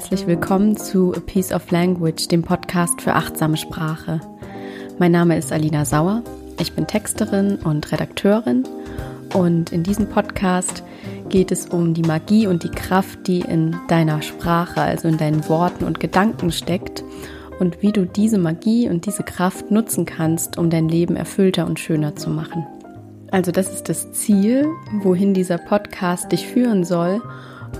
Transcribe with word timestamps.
Herzlich 0.00 0.26
willkommen 0.26 0.78
zu 0.78 1.12
A 1.14 1.20
Piece 1.20 1.52
of 1.52 1.70
Language, 1.70 2.26
dem 2.28 2.42
Podcast 2.42 3.02
für 3.02 3.12
achtsame 3.12 3.58
Sprache. 3.58 4.18
Mein 4.98 5.12
Name 5.12 5.36
ist 5.36 5.52
Alina 5.52 5.84
Sauer, 5.84 6.22
ich 6.58 6.72
bin 6.72 6.86
Texterin 6.86 7.56
und 7.56 7.92
Redakteurin 7.92 8.64
und 9.34 9.72
in 9.72 9.82
diesem 9.82 10.08
Podcast 10.08 10.82
geht 11.28 11.52
es 11.52 11.66
um 11.66 11.92
die 11.92 12.00
Magie 12.00 12.46
und 12.46 12.64
die 12.64 12.70
Kraft, 12.70 13.26
die 13.26 13.40
in 13.40 13.76
deiner 13.88 14.22
Sprache, 14.22 14.80
also 14.80 15.06
in 15.06 15.18
deinen 15.18 15.46
Worten 15.50 15.84
und 15.84 16.00
Gedanken 16.00 16.50
steckt 16.50 17.04
und 17.58 17.82
wie 17.82 17.92
du 17.92 18.06
diese 18.06 18.38
Magie 18.38 18.88
und 18.88 19.04
diese 19.04 19.22
Kraft 19.22 19.70
nutzen 19.70 20.06
kannst, 20.06 20.56
um 20.56 20.70
dein 20.70 20.88
Leben 20.88 21.14
erfüllter 21.14 21.66
und 21.66 21.78
schöner 21.78 22.16
zu 22.16 22.30
machen. 22.30 22.66
Also 23.32 23.52
das 23.52 23.70
ist 23.70 23.90
das 23.90 24.12
Ziel, 24.12 24.66
wohin 25.02 25.34
dieser 25.34 25.58
Podcast 25.58 26.32
dich 26.32 26.46
führen 26.46 26.84
soll. 26.84 27.20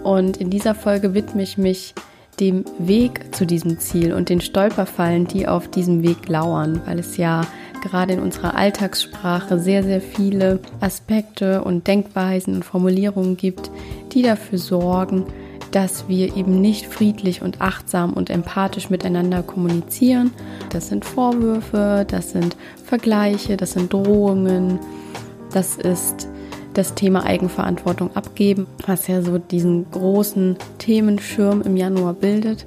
Und 0.02 0.38
in 0.38 0.50
dieser 0.50 0.74
Folge 0.74 1.14
widme 1.14 1.42
ich 1.42 1.58
mich 1.58 1.94
dem 2.38 2.64
Weg 2.78 3.34
zu 3.34 3.44
diesem 3.44 3.78
Ziel 3.78 4.14
und 4.14 4.28
den 4.28 4.40
Stolperfallen, 4.40 5.26
die 5.26 5.46
auf 5.46 5.68
diesem 5.68 6.02
Weg 6.02 6.28
lauern, 6.28 6.80
weil 6.86 6.98
es 6.98 7.16
ja 7.16 7.42
gerade 7.82 8.14
in 8.14 8.20
unserer 8.20 8.56
Alltagssprache 8.56 9.58
sehr, 9.58 9.82
sehr 9.82 10.00
viele 10.00 10.60
Aspekte 10.80 11.62
und 11.64 11.86
Denkweisen 11.86 12.54
und 12.54 12.64
Formulierungen 12.64 13.36
gibt, 13.36 13.70
die 14.12 14.22
dafür 14.22 14.58
sorgen, 14.58 15.26
dass 15.70 16.08
wir 16.08 16.36
eben 16.36 16.60
nicht 16.60 16.86
friedlich 16.86 17.42
und 17.42 17.60
achtsam 17.60 18.12
und 18.12 18.28
empathisch 18.28 18.90
miteinander 18.90 19.42
kommunizieren. 19.42 20.32
Das 20.70 20.88
sind 20.88 21.04
Vorwürfe, 21.04 22.04
das 22.08 22.32
sind 22.32 22.56
Vergleiche, 22.84 23.56
das 23.56 23.72
sind 23.72 23.92
Drohungen, 23.92 24.80
das 25.52 25.76
ist 25.76 26.28
das 26.74 26.94
Thema 26.94 27.24
Eigenverantwortung 27.24 28.14
abgeben, 28.16 28.66
was 28.86 29.06
ja 29.06 29.22
so 29.22 29.38
diesen 29.38 29.90
großen 29.90 30.56
Themenschirm 30.78 31.62
im 31.62 31.76
Januar 31.76 32.14
bildet. 32.14 32.64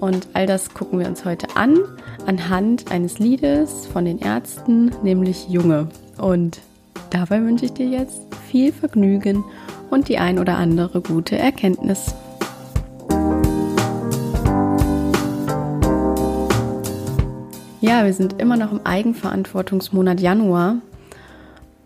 Und 0.00 0.28
all 0.32 0.46
das 0.46 0.72
gucken 0.72 0.98
wir 0.98 1.06
uns 1.06 1.24
heute 1.24 1.46
an, 1.56 1.78
anhand 2.26 2.90
eines 2.90 3.18
Liedes 3.18 3.86
von 3.86 4.04
den 4.04 4.18
Ärzten, 4.18 4.92
nämlich 5.02 5.48
Junge. 5.48 5.88
Und 6.16 6.60
dabei 7.10 7.42
wünsche 7.42 7.66
ich 7.66 7.72
dir 7.72 7.86
jetzt 7.86 8.22
viel 8.48 8.72
Vergnügen 8.72 9.44
und 9.90 10.08
die 10.08 10.18
ein 10.18 10.38
oder 10.38 10.56
andere 10.56 11.00
gute 11.00 11.36
Erkenntnis. 11.36 12.14
Ja, 17.82 18.04
wir 18.04 18.12
sind 18.12 18.40
immer 18.40 18.56
noch 18.56 18.72
im 18.72 18.80
Eigenverantwortungsmonat 18.84 20.20
Januar 20.20 20.76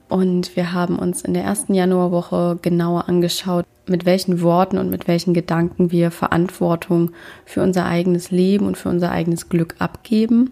und 0.09 0.57
wir 0.57 0.73
haben 0.73 0.99
uns 0.99 1.23
in 1.23 1.35
der 1.35 1.45
ersten 1.45 1.75
Januarwoche 1.75 2.59
genauer 2.61 3.09
angeschaut, 3.09 3.65
mit 3.87 4.05
welchen 4.05 4.41
Worten 4.43 4.79
und 4.79 4.91
mit 4.91 5.09
welchen 5.09 5.35
Gedanken 5.35 5.91
wir 5.91 6.11
Verantwortung 6.11 7.11
für 7.45 7.63
unser 7.63 7.87
eigenes 7.87 8.31
Leben 8.31 8.67
und 8.67 8.77
für 8.77 8.89
unser 8.89 9.11
eigenes 9.11 9.49
Glück 9.49 9.77
abgeben. 9.79 10.51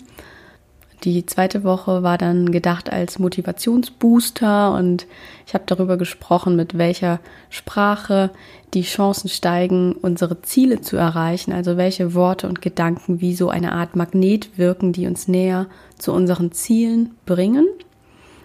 Die 1.05 1.27
zweite 1.27 1.65
Woche 1.65 2.05
war 2.05 2.17
dann 2.17 2.53
gedacht 2.53 2.93
als 2.93 3.19
Motivationsbooster 3.19 4.73
und 4.73 5.07
ich 5.47 5.55
habe 5.55 5.65
darüber 5.67 5.97
gesprochen, 5.97 6.55
mit 6.55 6.79
welcher 6.79 7.19
Sprache 7.51 8.31
die 8.73 8.83
Chancen 8.83 9.29
steigen, 9.29 9.95
unsere 9.95 10.43
Ziele 10.43 10.81
zu 10.81 10.97
erreichen, 10.97 11.53
also 11.53 11.77
welche 11.77 12.15
Worte 12.15 12.49
und 12.49 12.63
Gedanken 12.63 13.21
wie 13.21 13.35
so 13.35 13.49
eine 13.49 13.73
Art 13.73 13.97
Magnet 13.97 14.57
wirken, 14.57 14.93
die 14.93 15.09
uns 15.09 15.27
näher 15.27 15.67
zu 15.99 16.13
unseren 16.13 16.53
Zielen 16.53 17.11
bringen 17.27 17.67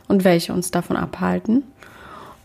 und 0.08 0.24
welche 0.24 0.54
uns 0.54 0.72
davon 0.72 0.98
abhalten. 0.98 1.64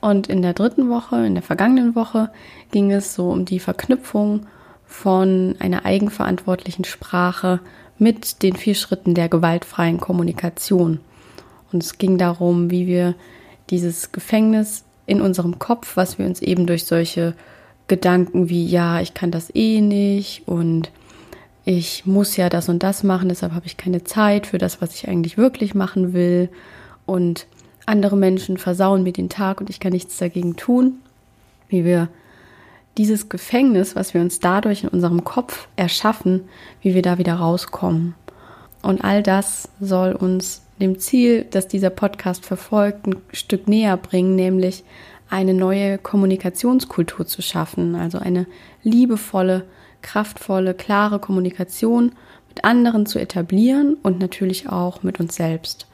Und 0.00 0.27
in 0.27 0.43
der 0.43 0.53
dritten 0.53 0.91
Woche, 0.91 1.25
in 1.25 1.34
der 1.34 1.43
vergangenen 1.43 1.95
Woche, 1.95 2.31
ging 2.73 2.91
es 2.91 3.15
so 3.15 3.31
um 3.31 3.45
die 3.45 3.61
Verknüpfung 3.61 4.47
von 4.87 5.55
einer 5.59 5.84
eigenverantwortlichen 5.84 6.84
Sprache 6.84 7.61
mit 7.99 8.43
den 8.43 8.56
vier 8.56 8.75
Schritten 8.75 9.15
der 9.15 9.28
gewaltfreien 9.28 10.01
Kommunikation. 10.01 11.01
Und 11.72 11.83
es 11.83 11.99
ging 11.99 12.19
darum, 12.19 12.71
wie 12.71 12.87
wir 12.87 13.15
dieses 13.71 14.12
Gefängnis 14.12 14.84
in 15.06 15.21
unserem 15.21 15.59
Kopf, 15.59 15.97
was 15.97 16.19
wir 16.19 16.27
uns 16.27 16.43
eben 16.43 16.67
durch 16.67 16.84
solche 16.84 17.34
Gedanken 17.89 18.49
wie, 18.49 18.67
ja, 18.67 19.01
ich 19.01 19.15
kann 19.15 19.31
das 19.31 19.55
eh 19.55 19.81
nicht 19.81 20.47
und 20.47 20.91
ich 21.65 22.06
muss 22.06 22.37
ja 22.37 22.49
das 22.49 22.69
und 22.69 22.83
das 22.83 23.03
machen, 23.03 23.28
deshalb 23.28 23.53
habe 23.53 23.67
ich 23.67 23.77
keine 23.77 24.05
Zeit 24.05 24.47
für 24.47 24.59
das, 24.59 24.81
was 24.83 24.95
ich 24.95 25.09
eigentlich 25.09 25.39
wirklich 25.39 25.75
machen 25.75 26.12
will. 26.12 26.49
Und 27.07 27.47
andere 27.87 28.17
Menschen 28.17 28.59
versauen 28.59 29.03
mir 29.03 29.13
den 29.13 29.29
Tag 29.29 29.61
und 29.61 29.71
ich 29.71 29.81
kann 29.81 29.93
nichts 29.93 30.19
dagegen 30.19 30.57
tun. 30.57 31.01
Wie 31.69 31.85
wir 31.85 32.09
dieses 32.99 33.29
Gefängnis, 33.29 33.97
was 33.97 34.15
wir 34.15 34.21
uns 34.21 34.41
dadurch 34.41 34.85
in 34.85 34.89
unserem 34.89 35.25
Kopf 35.25 35.69
erschaffen, 35.77 36.43
wie 36.83 36.95
wir 36.95 37.03
da 37.03 37.19
wieder 37.19 37.35
rauskommen. 37.35 38.15
Und 38.83 39.03
all 39.05 39.23
das 39.23 39.69
soll 39.81 40.13
uns 40.13 40.63
dem 40.81 40.99
Ziel, 40.99 41.47
das 41.51 41.69
dieser 41.69 41.91
Podcast 41.91 42.45
verfolgt, 42.45 43.07
ein 43.07 43.17
Stück 43.33 43.69
näher 43.69 43.97
bringen, 43.97 44.34
nämlich 44.34 44.84
eine 45.31 45.55
neue 45.55 45.97
Kommunikationskultur 45.97 47.27
zu 47.27 47.41
schaffen, 47.41 47.95
also 47.95 48.19
eine 48.19 48.47
liebevolle, 48.83 49.65
kraftvolle, 50.03 50.75
klare 50.75 51.21
Kommunikation 51.21 52.13
mit 52.49 52.65
anderen 52.65 53.07
zu 53.07 53.19
etablieren 53.19 53.97
und 54.03 54.19
natürlich 54.19 54.69
auch 54.69 55.03
mit 55.03 55.21
uns 55.21 55.37
selbst. 55.37 55.87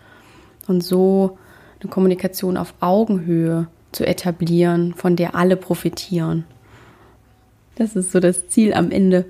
Und 0.69 0.83
so 0.83 1.39
eine 1.81 1.91
Kommunikation 1.91 2.57
auf 2.57 2.75
Augenhöhe 2.81 3.67
zu 3.93 4.07
etablieren, 4.07 4.95
von 4.95 5.17
der 5.17 5.35
alle 5.35 5.57
profitieren. 5.57 6.45
Das 7.77 7.97
ist 7.97 8.13
so 8.13 8.21
das 8.21 8.49
Ziel 8.49 8.75
am 8.75 8.91
Ende, 8.91 9.25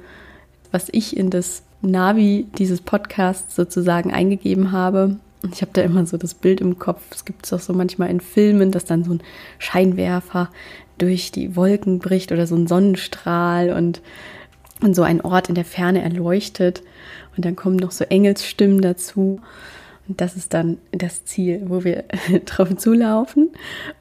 was 0.73 0.89
ich 0.91 1.17
in 1.17 1.31
das 1.31 1.63
Navi 1.81 2.47
dieses 2.59 2.81
Podcasts 2.81 3.55
sozusagen 3.55 4.13
eingegeben 4.13 4.73
habe. 4.73 5.17
Ich 5.53 5.61
habe 5.63 5.71
da 5.73 5.83
immer 5.83 6.05
so 6.07 6.17
das 6.17 6.35
Bild 6.35 6.61
im 6.61 6.79
Kopf. 6.79 7.03
Es 7.13 7.25
gibt 7.25 7.47
es 7.47 7.53
auch 7.53 7.61
so 7.61 7.73
manchmal 7.73 8.11
in 8.11 8.21
Filmen, 8.21 8.73
dass 8.73 8.85
dann 8.85 9.05
so 9.05 9.13
ein 9.13 9.23
Scheinwerfer 9.59 10.51
durch 10.99 11.31
die 11.31 11.55
Wolken 11.55 12.01
bricht 12.01 12.33
oder 12.33 12.47
so 12.47 12.57
ein 12.57 12.67
Sonnenstrahl 12.67 13.71
und, 13.71 14.03
und 14.83 14.97
so 14.97 15.03
ein 15.03 15.21
Ort 15.21 15.49
in 15.49 15.55
der 15.55 15.65
Ferne 15.65 16.03
erleuchtet. 16.03 16.83
Und 17.37 17.45
dann 17.45 17.55
kommen 17.55 17.77
noch 17.77 17.93
so 17.93 18.05
Engelsstimmen 18.05 18.81
dazu. 18.81 19.41
Das 20.09 20.37
ist 20.37 20.55
dann 20.55 20.79
das 20.91 21.25
Ziel, 21.25 21.63
wo 21.67 21.85
wir 21.85 22.05
drauf 22.47 22.75
zulaufen. 22.77 23.51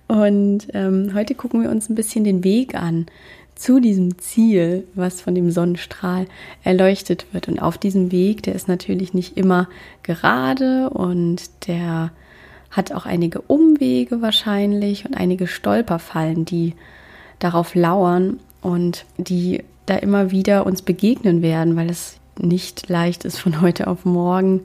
Und 0.07 0.67
ähm, 0.73 1.11
heute 1.13 1.35
gucken 1.35 1.61
wir 1.61 1.69
uns 1.69 1.89
ein 1.89 1.95
bisschen 1.95 2.23
den 2.23 2.43
Weg 2.43 2.75
an 2.75 3.07
zu 3.55 3.79
diesem 3.79 4.17
Ziel, 4.19 4.87
was 4.93 5.21
von 5.21 5.35
dem 5.35 5.51
Sonnenstrahl 5.51 6.27
erleuchtet 6.63 7.25
wird. 7.33 7.47
Und 7.47 7.59
auf 7.59 7.77
diesem 7.77 8.11
Weg, 8.11 8.43
der 8.43 8.55
ist 8.55 8.67
natürlich 8.67 9.13
nicht 9.13 9.35
immer 9.35 9.67
gerade 10.03 10.89
und 10.91 11.49
der 11.67 12.11
hat 12.69 12.91
auch 12.91 13.05
einige 13.05 13.41
Umwege 13.41 14.21
wahrscheinlich 14.21 15.05
und 15.05 15.15
einige 15.15 15.47
Stolperfallen, 15.47 16.45
die 16.45 16.73
darauf 17.39 17.75
lauern 17.75 18.39
und 18.61 19.05
die 19.17 19.63
da 19.85 19.95
immer 19.95 20.31
wieder 20.31 20.65
uns 20.65 20.81
begegnen 20.81 21.41
werden, 21.41 21.75
weil 21.75 21.89
es 21.89 22.19
nicht 22.37 22.89
leicht 22.89 23.25
ist, 23.25 23.39
von 23.39 23.61
heute 23.61 23.87
auf 23.87 24.05
morgen 24.05 24.61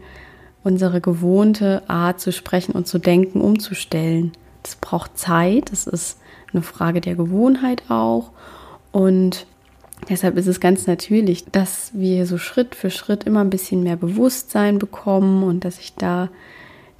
unsere 0.64 1.00
gewohnte 1.00 1.82
Art 1.88 2.20
zu 2.20 2.32
sprechen 2.32 2.72
und 2.72 2.86
zu 2.86 2.98
denken 2.98 3.40
umzustellen. 3.40 4.32
Das 4.62 4.76
braucht 4.76 5.18
Zeit, 5.18 5.72
das 5.72 5.86
ist 5.86 6.18
eine 6.52 6.62
Frage 6.62 7.00
der 7.00 7.14
Gewohnheit 7.14 7.84
auch. 7.88 8.30
Und 8.92 9.46
deshalb 10.08 10.36
ist 10.36 10.46
es 10.46 10.60
ganz 10.60 10.86
natürlich, 10.86 11.46
dass 11.46 11.90
wir 11.94 12.26
so 12.26 12.38
Schritt 12.38 12.74
für 12.74 12.90
Schritt 12.90 13.24
immer 13.24 13.40
ein 13.40 13.50
bisschen 13.50 13.82
mehr 13.82 13.96
Bewusstsein 13.96 14.78
bekommen 14.78 15.42
und 15.42 15.64
dass 15.64 15.78
ich 15.78 15.94
da 15.94 16.28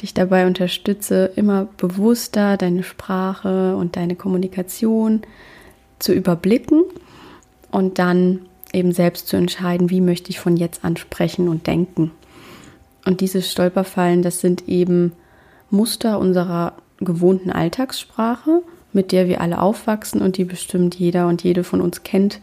dich 0.01 0.15
dabei 0.15 0.47
unterstütze, 0.47 1.31
immer 1.37 1.69
bewusster 1.77 2.57
deine 2.57 2.83
Sprache 2.83 3.77
und 3.77 3.97
deine 3.97 4.17
Kommunikation 4.17 5.23
zu 6.01 6.13
überblicken 6.13 6.83
und 7.71 8.01
dann 8.01 8.41
eben 8.73 8.93
selbst 8.93 9.29
zu 9.29 9.37
entscheiden, 9.37 9.91
wie 9.91 10.01
möchte 10.01 10.31
ich 10.31 10.41
von 10.41 10.57
jetzt 10.57 10.85
an 10.85 10.97
sprechen 10.97 11.49
und 11.49 11.67
denken. 11.67 12.11
Und 13.05 13.21
diese 13.21 13.43
Stolperfallen, 13.43 14.23
das 14.23 14.41
sind 14.41 14.69
eben 14.69 15.13
Muster 15.71 16.19
unserer 16.19 16.75
gewohnten 16.99 17.51
Alltagssprache, 17.51 18.63
mit 18.93 19.11
der 19.13 19.27
wir 19.27 19.41
alle 19.41 19.61
aufwachsen 19.61 20.21
und 20.21 20.37
die 20.37 20.45
bestimmt 20.45 20.95
jeder 20.95 21.27
und 21.27 21.43
jede 21.43 21.65
von 21.65 21.81
uns 21.81 22.03
kennt, 22.03 22.41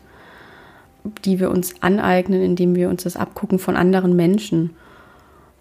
die 1.25 1.39
wir 1.39 1.50
uns 1.51 1.81
aneignen, 1.81 2.41
indem 2.41 2.75
wir 2.75 2.89
uns 2.89 3.03
das 3.03 3.15
abgucken 3.15 3.59
von 3.59 3.77
anderen 3.77 4.15
Menschen. 4.15 4.71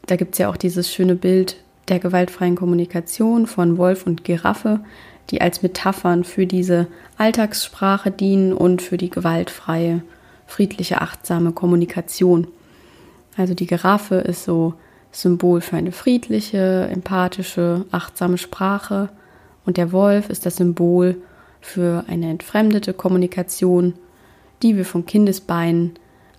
Da 0.06 0.16
gibt 0.16 0.34
es 0.34 0.38
ja 0.38 0.48
auch 0.48 0.56
dieses 0.56 0.92
schöne 0.92 1.14
Bild 1.14 1.56
der 1.88 1.98
gewaltfreien 1.98 2.56
Kommunikation 2.56 3.46
von 3.46 3.78
Wolf 3.78 4.06
und 4.06 4.24
Giraffe, 4.24 4.80
die 5.30 5.40
als 5.40 5.62
Metaphern 5.62 6.24
für 6.24 6.46
diese 6.46 6.86
Alltagssprache 7.18 8.10
dienen 8.10 8.52
und 8.52 8.82
für 8.82 8.96
die 8.96 9.10
gewaltfreie, 9.10 10.02
friedliche, 10.46 11.02
achtsame 11.02 11.52
Kommunikation. 11.52 12.46
Also 13.36 13.54
die 13.54 13.66
Giraffe 13.66 14.16
ist 14.16 14.44
so 14.44 14.74
Symbol 15.20 15.60
für 15.60 15.76
eine 15.76 15.90
friedliche, 15.90 16.88
empathische, 16.92 17.84
achtsame 17.90 18.38
Sprache 18.38 19.08
und 19.66 19.76
der 19.76 19.90
Wolf 19.90 20.30
ist 20.30 20.46
das 20.46 20.56
Symbol 20.56 21.16
für 21.60 22.04
eine 22.06 22.30
entfremdete 22.30 22.94
Kommunikation, 22.94 23.94
die 24.62 24.76
wir 24.76 24.84
von 24.84 25.06
Kindesbeinen 25.06 25.94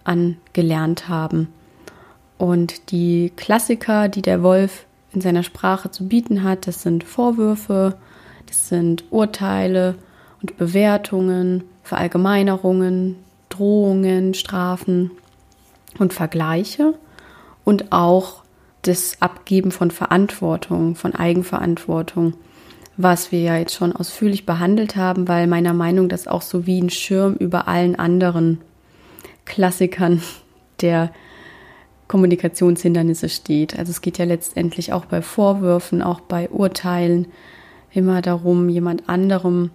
an 0.06 0.38
gelernt 0.54 1.10
haben. 1.10 1.50
Und 2.38 2.92
die 2.92 3.34
Klassiker, 3.36 4.08
die 4.08 4.22
der 4.22 4.44
Wolf 4.44 4.86
in 5.12 5.20
seiner 5.20 5.44
Sprache 5.44 5.92
zu 5.92 6.08
bieten 6.08 6.44
hat, 6.44 6.66
das 6.66 6.82
sind 6.82 7.04
Vorwürfe, 7.04 7.98
das 8.46 8.70
sind 8.70 9.04
Urteile 9.10 9.96
und 10.42 10.58
Bewertungen, 10.58 11.66
Verallgemeinerungen, 11.84 13.18
Drohungen, 13.50 14.34
Strafen 14.36 15.12
und 15.98 16.14
Vergleiche 16.14 16.94
und 17.66 17.92
auch 17.92 18.39
das 18.82 19.18
Abgeben 19.20 19.72
von 19.72 19.92
Verantwortung, 19.92 20.96
von 20.96 21.16
Eigenverantwortung, 21.16 22.34
was 22.98 23.32
wir 23.32 23.42
ja 23.42 23.58
jetzt 23.58 23.76
schon 23.76 23.96
ausführlich 23.96 24.46
behandelt 24.46 24.96
haben, 24.96 25.28
weil 25.28 25.48
meiner 25.48 25.74
Meinung 25.74 26.08
nach 26.08 26.12
das 26.12 26.28
auch 26.28 26.42
so 26.42 26.66
wie 26.66 26.82
ein 26.82 26.90
Schirm 26.90 27.36
über 27.36 27.68
allen 27.68 27.98
anderen 27.98 28.60
Klassikern 29.46 30.22
der 30.82 31.12
Kommunikationshindernisse 32.08 33.30
steht. 33.30 33.78
Also 33.78 33.92
es 33.92 34.02
geht 34.02 34.18
ja 34.18 34.26
letztendlich 34.26 34.94
auch 34.94 35.06
bei 35.06 35.22
Vorwürfen, 35.22 36.02
auch 36.02 36.22
bei 36.22 36.50
Urteilen 36.50 37.28
immer 37.92 38.22
darum, 38.22 38.70
jemand 38.70 39.08
anderem 39.08 39.72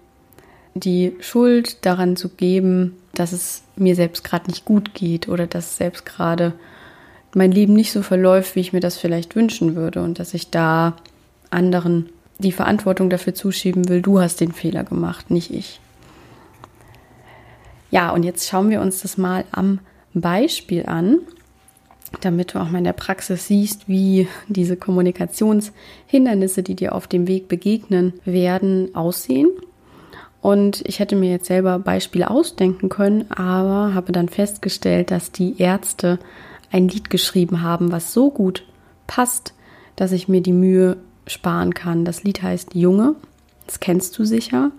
die 0.75 1.15
Schuld 1.21 1.87
daran 1.87 2.17
zu 2.17 2.29
geben, 2.29 2.97
dass 3.15 3.33
es 3.33 3.63
mir 3.77 3.95
selbst 3.95 4.25
gerade 4.25 4.49
nicht 4.49 4.65
gut 4.65 4.93
geht 4.95 5.29
oder 5.29 5.47
dass 5.47 5.77
selbst 5.77 6.05
gerade 6.05 6.55
mein 7.37 7.53
Leben 7.53 7.75
nicht 7.75 7.93
so 7.93 8.03
verläuft, 8.03 8.57
wie 8.57 8.61
ich 8.61 8.73
mir 8.73 8.81
das 8.81 8.97
vielleicht 8.97 9.37
wünschen 9.37 9.77
würde 9.77 10.03
und 10.03 10.19
dass 10.19 10.35
ich 10.35 10.51
da 10.51 10.97
anderen 11.51 12.09
die 12.39 12.53
Verantwortung 12.53 13.11
dafür 13.11 13.35
zuschieben 13.35 13.89
will, 13.89 14.03
du 14.03 14.21
hast 14.21 14.41
den 14.41 14.53
Fehler 14.53 14.85
gemacht, 14.85 15.31
nicht 15.31 15.53
ich. 15.53 15.81
Ja, 17.91 18.11
und 18.11 18.25
jetzt 18.25 18.49
schauen 18.49 18.71
wir 18.71 18.81
uns 18.81 19.03
das 19.03 19.17
mal 19.19 19.45
am 19.53 19.79
Beispiel 20.15 20.87
an 20.87 21.21
damit 22.21 22.55
du 22.55 22.61
auch 22.61 22.71
mal 22.71 22.79
in 22.79 22.85
der 22.85 22.93
Praxis 22.93 23.47
siehst, 23.47 23.89
wie 23.89 24.29
diese 24.49 24.77
Kommunikationshindernisse, 24.77 26.63
die 26.63 26.75
dir 26.75 26.95
auf 26.95 27.07
dem 27.07 27.27
Weg 27.27 27.49
begegnen 27.49 28.15
werden, 28.25 28.95
aussehen. 28.95 29.49
Und 30.41 30.83
ich 30.87 30.99
hätte 30.99 31.17
mir 31.17 31.31
jetzt 31.31 31.47
selber 31.47 31.79
Beispiele 31.79 32.31
ausdenken 32.31 32.91
können, 32.91 33.31
aber 33.31 33.95
habe 33.95 34.13
dann 34.13 34.29
festgestellt, 34.29 35.11
dass 35.11 35.33
die 35.33 35.61
Ärzte 35.61 36.19
ein 36.75 36.89
Lied 36.89 37.09
geschrieben 37.09 37.63
haben, 37.63 37.93
was 37.93 38.13
so 38.13 38.33
gut 38.33 38.65
passt, 39.07 39.55
dass 39.95 40.11
ich 40.11 40.27
mir 40.27 40.41
die 40.41 40.53
Mühe 40.53 40.97
sparen 41.29 41.73
kann. 41.73 42.05
Das 42.05 42.25
Lied 42.25 42.43
heißt 42.43 42.75
Junge, 42.75 43.15
das 43.67 43.79
kennst 43.79 44.19
du 44.19 44.25
sicher. 44.25 44.73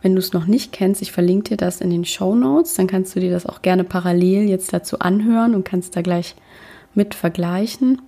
Wenn 0.00 0.14
du 0.14 0.20
es 0.20 0.32
noch 0.32 0.46
nicht 0.46 0.72
kennst, 0.72 1.02
ich 1.02 1.12
verlinke 1.12 1.50
dir 1.50 1.56
das 1.58 1.82
in 1.82 1.90
den 1.90 2.06
Show 2.06 2.34
Notes, 2.34 2.74
dann 2.74 2.86
kannst 2.86 3.14
du 3.14 3.20
dir 3.20 3.30
das 3.30 3.44
auch 3.44 3.60
gerne 3.60 3.84
parallel 3.84 4.48
jetzt 4.48 4.72
dazu 4.72 4.98
anhören 5.00 5.54
und 5.54 5.64
kannst 5.64 5.96
da 5.96 6.00
gleich 6.00 6.34
mit 6.94 7.14
vergleichen. 7.14 8.00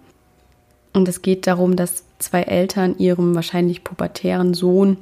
Und 0.94 1.08
es 1.08 1.20
geht 1.20 1.46
darum, 1.46 1.76
dass 1.76 2.05
zwei 2.19 2.43
Eltern 2.43 2.96
ihrem 2.96 3.35
wahrscheinlich 3.35 3.85
pubertären 3.85 4.55
Sohn 4.55 4.96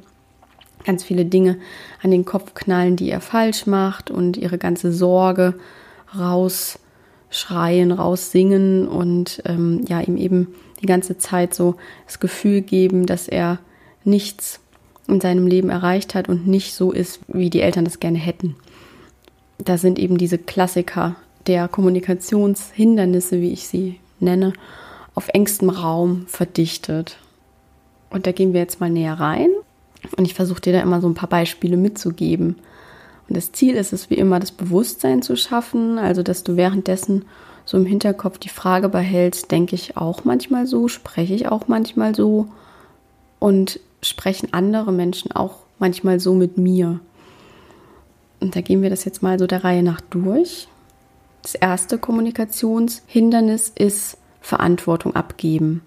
ganz 0.83 1.05
viele 1.05 1.23
Dinge 1.23 1.57
an 2.03 2.11
den 2.11 2.25
Kopf 2.25 2.53
knallen, 2.53 2.97
die 2.97 3.09
er 3.09 3.21
falsch 3.21 3.65
macht 3.65 4.11
und 4.11 4.35
ihre 4.35 4.57
ganze 4.57 4.91
Sorge 4.91 5.53
rausschreien, 7.29 7.91
raussingen 7.91 8.87
und 8.87 9.41
ähm, 9.45 9.83
ja, 9.87 10.01
ihm 10.01 10.17
eben 10.17 10.55
die 10.81 10.85
ganze 10.85 11.17
Zeit 11.17 11.53
so 11.53 11.75
das 12.05 12.19
Gefühl 12.19 12.61
geben, 12.61 13.05
dass 13.05 13.27
er 13.27 13.59
nichts 14.03 14.59
in 15.07 15.21
seinem 15.21 15.47
Leben 15.47 15.69
erreicht 15.69 16.15
hat 16.15 16.29
und 16.29 16.47
nicht 16.47 16.73
so 16.73 16.91
ist, 16.91 17.19
wie 17.27 17.49
die 17.49 17.61
Eltern 17.61 17.85
das 17.85 17.99
gerne 17.99 18.17
hätten. 18.17 18.55
Da 19.57 19.77
sind 19.77 19.99
eben 19.99 20.17
diese 20.17 20.37
Klassiker 20.37 21.15
der 21.47 21.67
Kommunikationshindernisse, 21.67 23.41
wie 23.41 23.53
ich 23.53 23.67
sie 23.67 23.99
nenne, 24.19 24.53
auf 25.15 25.29
engstem 25.29 25.69
Raum 25.69 26.25
verdichtet. 26.27 27.17
Und 28.09 28.27
da 28.27 28.31
gehen 28.31 28.53
wir 28.53 28.59
jetzt 28.59 28.79
mal 28.79 28.89
näher 28.89 29.13
rein. 29.13 29.49
Und 30.17 30.25
ich 30.25 30.33
versuche 30.33 30.61
dir 30.61 30.73
da 30.73 30.81
immer 30.81 31.01
so 31.01 31.07
ein 31.07 31.15
paar 31.15 31.29
Beispiele 31.29 31.77
mitzugeben. 31.77 32.57
Und 33.27 33.35
das 33.35 33.51
Ziel 33.51 33.75
ist 33.75 33.93
es 33.93 34.09
wie 34.09 34.15
immer, 34.15 34.39
das 34.39 34.51
Bewusstsein 34.51 35.21
zu 35.21 35.35
schaffen, 35.35 35.97
also 35.97 36.23
dass 36.23 36.43
du 36.43 36.55
währenddessen 36.55 37.25
so 37.65 37.77
im 37.77 37.85
Hinterkopf 37.85 38.37
die 38.37 38.49
Frage 38.49 38.87
behältst, 38.87 39.51
denke 39.51 39.75
ich 39.75 39.97
auch 39.97 40.23
manchmal 40.23 40.65
so, 40.65 40.87
spreche 40.87 41.33
ich 41.33 41.49
auch 41.49 41.67
manchmal 41.67 42.15
so 42.15 42.47
und 43.39 43.79
sprechen 44.01 44.53
andere 44.53 44.93
Menschen 44.93 45.31
auch 45.33 45.59
manchmal 45.77 46.19
so 46.19 46.33
mit 46.33 46.57
mir. 46.57 47.01
Und 48.39 48.55
da 48.55 48.61
gehen 48.61 48.81
wir 48.81 48.89
das 48.89 49.03
jetzt 49.03 49.21
mal 49.21 49.37
so 49.37 49.47
der 49.47 49.63
Reihe 49.63 49.83
nach 49.83 49.99
durch. 49.99 50.67
Das 51.41 51.55
erste 51.55 51.97
Kommunikationshindernis 51.97 53.71
ist 53.75 54.17
Verantwortung 54.41 55.15
abgeben. 55.15 55.81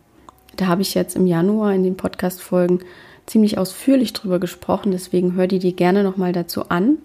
Da 0.57 0.67
habe 0.67 0.83
ich 0.83 0.95
jetzt 0.95 1.17
im 1.17 1.27
Januar 1.27 1.73
in 1.73 1.83
den 1.83 1.97
Podcast-Folgen 1.97 2.81
ziemlich 3.27 3.57
ausführlich 3.57 4.13
drüber 4.13 4.39
gesprochen, 4.39 4.91
deswegen 4.93 5.35
hör 5.35 5.47
dir 5.47 5.61
die 5.61 5.77
gerne 5.77 6.03
nochmal 6.03 6.33
dazu 6.33 6.69
an. 6.69 6.99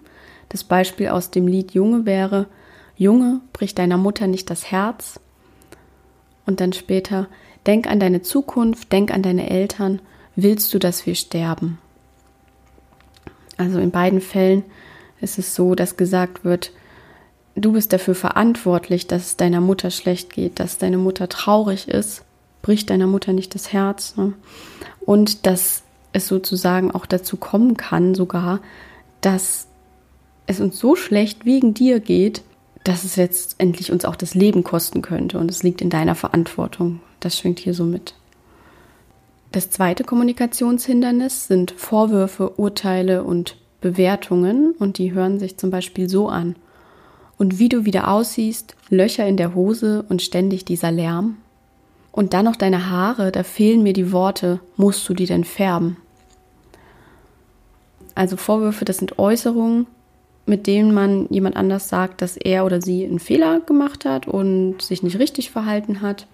Das 0.49 0.63
Beispiel 0.63 1.09
aus 1.09 1.31
dem 1.31 1.47
Lied 1.47 1.73
Junge 1.73 2.05
wäre, 2.05 2.47
Junge, 2.97 3.41
brich 3.53 3.75
deiner 3.75 3.97
Mutter 3.97 4.27
nicht 4.27 4.49
das 4.49 4.71
Herz. 4.71 5.19
Und 6.45 6.59
dann 6.61 6.73
später, 6.73 7.27
denk 7.65 7.87
an 7.87 7.99
deine 7.99 8.21
Zukunft, 8.21 8.91
denk 8.91 9.11
an 9.11 9.23
deine 9.23 9.49
Eltern 9.49 9.99
willst 10.35 10.73
du, 10.73 10.79
dass 10.79 11.05
wir 11.05 11.15
sterben? 11.15 11.79
Also 13.57 13.79
in 13.79 13.91
beiden 13.91 14.21
Fällen 14.21 14.63
ist 15.21 15.39
es 15.39 15.55
so, 15.55 15.75
dass 15.75 15.97
gesagt 15.97 16.43
wird, 16.43 16.71
du 17.55 17.71
bist 17.71 17.93
dafür 17.93 18.15
verantwortlich, 18.15 19.07
dass 19.07 19.23
es 19.23 19.37
deiner 19.37 19.61
Mutter 19.61 19.91
schlecht 19.91 20.33
geht, 20.33 20.59
dass 20.59 20.77
deine 20.77 20.97
Mutter 20.97 21.29
traurig 21.29 21.87
ist, 21.87 22.23
bricht 22.61 22.89
deiner 22.89 23.07
Mutter 23.07 23.33
nicht 23.33 23.55
das 23.55 23.71
Herz. 23.71 24.17
Ne? 24.17 24.33
Und 25.05 25.45
dass 25.45 25.83
es 26.11 26.27
sozusagen 26.27 26.91
auch 26.91 27.05
dazu 27.05 27.37
kommen 27.37 27.77
kann, 27.77 28.15
sogar, 28.15 28.59
dass 29.21 29.67
es 30.47 30.59
uns 30.59 30.77
so 30.79 30.95
schlecht 30.95 31.45
wegen 31.45 31.73
dir 31.73 31.99
geht, 31.99 32.43
dass 32.83 33.03
es 33.03 33.17
letztendlich 33.17 33.91
uns 33.91 34.05
auch 34.05 34.15
das 34.15 34.35
Leben 34.35 34.63
kosten 34.63 35.01
könnte. 35.01 35.39
Und 35.39 35.49
es 35.49 35.63
liegt 35.63 35.81
in 35.81 35.89
deiner 35.89 36.15
Verantwortung. 36.15 36.99
Das 37.19 37.37
schwingt 37.37 37.59
hier 37.59 37.73
so 37.73 37.83
mit. 37.83 38.13
Das 39.51 39.69
zweite 39.69 40.03
Kommunikationshindernis 40.03 41.47
sind 41.47 41.71
Vorwürfe, 41.71 42.59
Urteile 42.59 43.23
und 43.23 43.57
Bewertungen 43.81 44.75
und 44.77 44.97
die 44.97 45.13
hören 45.13 45.39
sich 45.39 45.57
zum 45.57 45.71
Beispiel 45.71 46.09
so 46.09 46.27
an. 46.27 46.55
Und 47.37 47.57
wie 47.59 47.69
du 47.69 47.85
wieder 47.85 48.09
aussiehst, 48.09 48.75
Löcher 48.89 49.25
in 49.27 49.37
der 49.37 49.55
Hose 49.55 50.05
und 50.09 50.21
ständig 50.21 50.65
dieser 50.65 50.91
Lärm. 50.91 51.37
Und 52.11 52.33
dann 52.33 52.45
noch 52.45 52.55
deine 52.55 52.89
Haare, 52.89 53.31
da 53.31 53.43
fehlen 53.43 53.83
mir 53.83 53.93
die 53.93 54.11
Worte, 54.11 54.59
musst 54.77 55.07
du 55.09 55.13
die 55.13 55.25
denn 55.25 55.43
färben? 55.43 55.97
Also 58.13 58.37
Vorwürfe, 58.37 58.85
das 58.85 58.97
sind 58.97 59.19
Äußerungen, 59.19 59.87
mit 60.45 60.67
denen 60.67 60.93
man 60.93 61.27
jemand 61.29 61.55
anders 61.55 61.89
sagt, 61.89 62.21
dass 62.21 62.37
er 62.37 62.65
oder 62.65 62.81
sie 62.81 63.03
einen 63.03 63.19
Fehler 63.19 63.61
gemacht 63.61 64.05
hat 64.05 64.27
und 64.27 64.81
sich 64.81 65.01
nicht 65.01 65.19
richtig 65.19 65.51
verhalten 65.51 66.01
hat. 66.01 66.27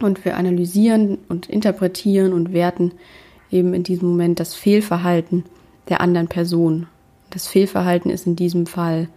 Und 0.00 0.24
wir 0.24 0.36
analysieren 0.36 1.18
und 1.28 1.48
interpretieren 1.48 2.32
und 2.32 2.52
werten 2.52 2.92
eben 3.50 3.74
in 3.74 3.82
diesem 3.82 4.08
Moment 4.08 4.40
das 4.40 4.54
Fehlverhalten 4.54 5.44
der 5.88 6.00
anderen 6.00 6.28
Person. 6.28 6.86
Das 7.30 7.46
Fehlverhalten 7.46 8.10
ist 8.10 8.26
in 8.26 8.36
diesem 8.36 8.66
Fall 8.66 9.08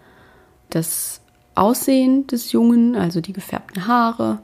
das 0.69 1.21
Aussehen 1.55 2.27
des 2.27 2.51
Jungen, 2.51 2.95
also 2.95 3.21
die 3.21 3.33
gefärbten 3.33 3.87
Haare 3.87 4.39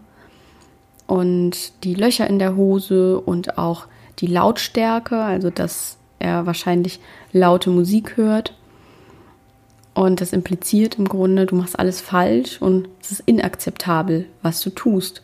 und 1.07 1.83
die 1.83 1.95
Löcher 1.95 2.27
in 2.27 2.39
der 2.39 2.55
Hose 2.55 3.19
und 3.19 3.57
auch 3.57 3.87
die 4.19 4.27
Lautstärke, 4.27 5.21
also 5.21 5.49
dass 5.49 5.97
er 6.19 6.45
wahrscheinlich 6.45 6.99
laute 7.31 7.69
Musik 7.69 8.17
hört. 8.17 8.55
Und 9.93 10.21
das 10.21 10.33
impliziert 10.33 10.97
im 10.97 11.07
Grunde, 11.07 11.45
du 11.45 11.55
machst 11.55 11.77
alles 11.77 12.01
falsch 12.01 12.61
und 12.61 12.89
es 13.01 13.11
ist 13.11 13.23
inakzeptabel, 13.25 14.25
was 14.41 14.61
du 14.61 14.71
tust. 14.71 15.21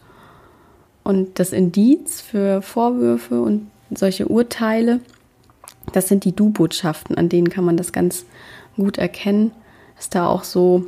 Und 1.03 1.39
das 1.39 1.53
Indiz 1.53 2.21
für 2.21 2.61
Vorwürfe 2.61 3.41
und 3.41 3.71
solche 3.89 4.27
Urteile, 4.27 4.99
das 5.93 6.07
sind 6.07 6.23
die 6.23 6.35
Du-Botschaften, 6.35 7.17
an 7.17 7.29
denen 7.29 7.49
kann 7.49 7.63
man 7.63 7.77
das 7.77 7.91
ganz 7.91 8.25
gut 8.75 8.99
erkennen, 8.99 9.51
dass 9.95 10.09
da 10.09 10.27
auch 10.27 10.43
so 10.43 10.85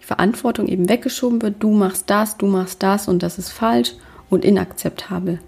die 0.00 0.06
Verantwortung 0.06 0.66
eben 0.66 0.88
weggeschoben 0.88 1.42
wird. 1.42 1.62
Du 1.62 1.70
machst 1.70 2.08
das, 2.08 2.38
du 2.38 2.46
machst 2.46 2.82
das 2.82 3.08
und 3.08 3.22
das 3.22 3.36
ist 3.38 3.50
falsch 3.50 3.94
und 4.30 4.44
inakzeptabel. 4.44 5.38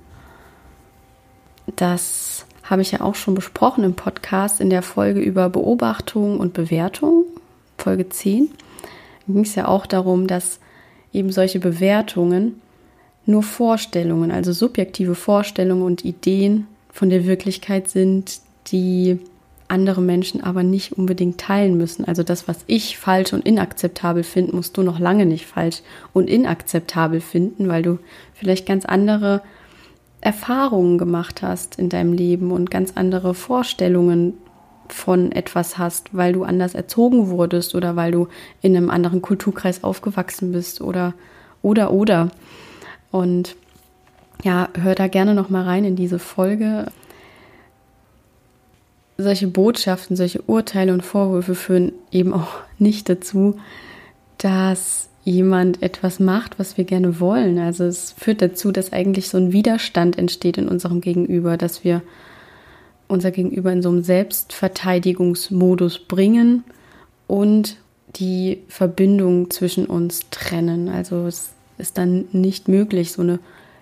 Das 1.76 2.44
habe 2.62 2.82
ich 2.82 2.92
ja 2.92 3.00
auch 3.00 3.14
schon 3.14 3.34
besprochen 3.34 3.84
im 3.84 3.94
Podcast 3.94 4.60
in 4.60 4.70
der 4.70 4.82
Folge 4.82 5.20
über 5.20 5.48
Beobachtung 5.48 6.38
und 6.38 6.52
Bewertung, 6.52 7.24
Folge 7.80 8.08
10. 8.08 8.50
Da 9.26 9.32
ging 9.32 9.42
es 9.42 9.54
ja 9.54 9.68
auch 9.68 9.86
darum, 9.86 10.26
dass 10.26 10.60
eben 11.12 11.32
solche 11.32 11.58
Bewertungen 11.58 12.60
nur 13.26 13.42
Vorstellungen, 13.42 14.30
also 14.30 14.52
subjektive 14.52 15.14
Vorstellungen 15.14 15.82
und 15.82 16.04
Ideen 16.04 16.66
von 16.92 17.10
der 17.10 17.26
Wirklichkeit 17.26 17.88
sind, 17.88 18.40
die 18.68 19.18
andere 19.68 20.00
Menschen 20.00 20.42
aber 20.42 20.62
nicht 20.62 20.92
unbedingt 20.92 21.38
teilen 21.38 21.76
müssen. 21.76 22.04
Also 22.04 22.22
das, 22.22 22.48
was 22.48 22.64
ich 22.66 22.98
falsch 22.98 23.32
und 23.32 23.46
inakzeptabel 23.46 24.24
finde, 24.24 24.56
musst 24.56 24.76
du 24.76 24.82
noch 24.82 24.98
lange 24.98 25.26
nicht 25.26 25.46
falsch 25.46 25.82
und 26.12 26.28
inakzeptabel 26.28 27.20
finden, 27.20 27.68
weil 27.68 27.82
du 27.82 27.98
vielleicht 28.34 28.66
ganz 28.66 28.84
andere 28.84 29.42
Erfahrungen 30.20 30.98
gemacht 30.98 31.42
hast 31.42 31.78
in 31.78 31.88
deinem 31.88 32.12
Leben 32.12 32.50
und 32.50 32.70
ganz 32.70 32.92
andere 32.96 33.32
Vorstellungen 33.32 34.34
von 34.92 35.32
etwas 35.32 35.78
hast, 35.78 36.14
weil 36.16 36.32
du 36.32 36.44
anders 36.44 36.74
erzogen 36.74 37.28
wurdest 37.28 37.74
oder 37.74 37.96
weil 37.96 38.12
du 38.12 38.28
in 38.62 38.76
einem 38.76 38.90
anderen 38.90 39.22
Kulturkreis 39.22 39.84
aufgewachsen 39.84 40.52
bist 40.52 40.80
oder 40.80 41.14
oder 41.62 41.92
oder. 41.92 42.30
Und 43.10 43.56
ja, 44.42 44.68
hör 44.80 44.94
da 44.94 45.08
gerne 45.08 45.34
noch 45.34 45.50
mal 45.50 45.64
rein 45.64 45.84
in 45.84 45.96
diese 45.96 46.18
Folge. 46.18 46.86
Solche 49.18 49.48
Botschaften, 49.48 50.16
solche 50.16 50.40
Urteile 50.42 50.94
und 50.94 51.04
Vorwürfe 51.04 51.54
führen 51.54 51.92
eben 52.10 52.32
auch 52.32 52.54
nicht 52.78 53.08
dazu, 53.08 53.58
dass 54.38 55.10
jemand 55.24 55.82
etwas 55.82 56.18
macht, 56.18 56.58
was 56.58 56.78
wir 56.78 56.84
gerne 56.84 57.20
wollen. 57.20 57.58
Also 57.58 57.84
es 57.84 58.12
führt 58.12 58.40
dazu, 58.40 58.72
dass 58.72 58.92
eigentlich 58.92 59.28
so 59.28 59.36
ein 59.36 59.52
Widerstand 59.52 60.16
entsteht 60.18 60.56
in 60.56 60.68
unserem 60.68 61.02
Gegenüber, 61.02 61.58
dass 61.58 61.84
wir 61.84 62.02
unser 63.10 63.30
Gegenüber 63.30 63.72
in 63.72 63.82
so 63.82 63.90
einem 63.90 64.02
Selbstverteidigungsmodus 64.02 66.00
bringen 66.00 66.64
und 67.26 67.76
die 68.16 68.62
Verbindung 68.68 69.50
zwischen 69.50 69.86
uns 69.86 70.30
trennen. 70.30 70.88
Also 70.88 71.26
es 71.26 71.50
ist 71.78 71.98
dann 71.98 72.26
nicht 72.32 72.68
möglich, 72.68 73.12
so 73.12 73.22
eine 73.22 73.38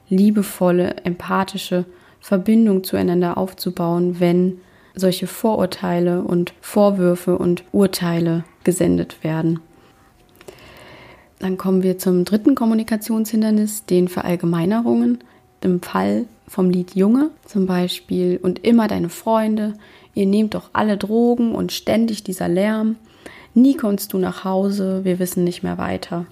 liebevolle, 0.08 0.96
empathische 1.04 1.84
Verbindung 2.20 2.84
zueinander 2.84 3.38
aufzubauen, 3.38 4.20
wenn 4.20 4.58
solche 4.94 5.26
Vorurteile 5.26 6.22
und 6.22 6.52
Vorwürfe 6.60 7.38
und 7.38 7.64
Urteile 7.72 8.44
gesendet 8.64 9.22
werden. 9.22 9.60
Dann 11.38 11.56
kommen 11.56 11.82
wir 11.82 11.98
zum 11.98 12.24
dritten 12.24 12.54
Kommunikationshindernis, 12.54 13.84
den 13.86 14.08
Verallgemeinerungen. 14.08 15.18
Im 15.60 15.80
Fall 15.82 16.26
vom 16.48 16.70
Lied 16.70 16.94
Junge 16.94 17.30
zum 17.44 17.66
Beispiel 17.66 18.40
und 18.42 18.64
immer 18.64 18.88
deine 18.88 19.10
Freunde, 19.10 19.74
ihr 20.14 20.26
nehmt 20.26 20.54
doch 20.54 20.70
alle 20.72 20.96
Drogen 20.96 21.54
und 21.54 21.72
ständig 21.72 22.24
dieser 22.24 22.48
Lärm. 22.48 22.96
Nie 23.54 23.76
kommst 23.76 24.12
du 24.12 24.18
nach 24.18 24.44
Hause, 24.44 25.04
wir 25.04 25.18
wissen 25.18 25.44
nicht 25.44 25.62
mehr 25.62 25.78
weiter. 25.78 26.26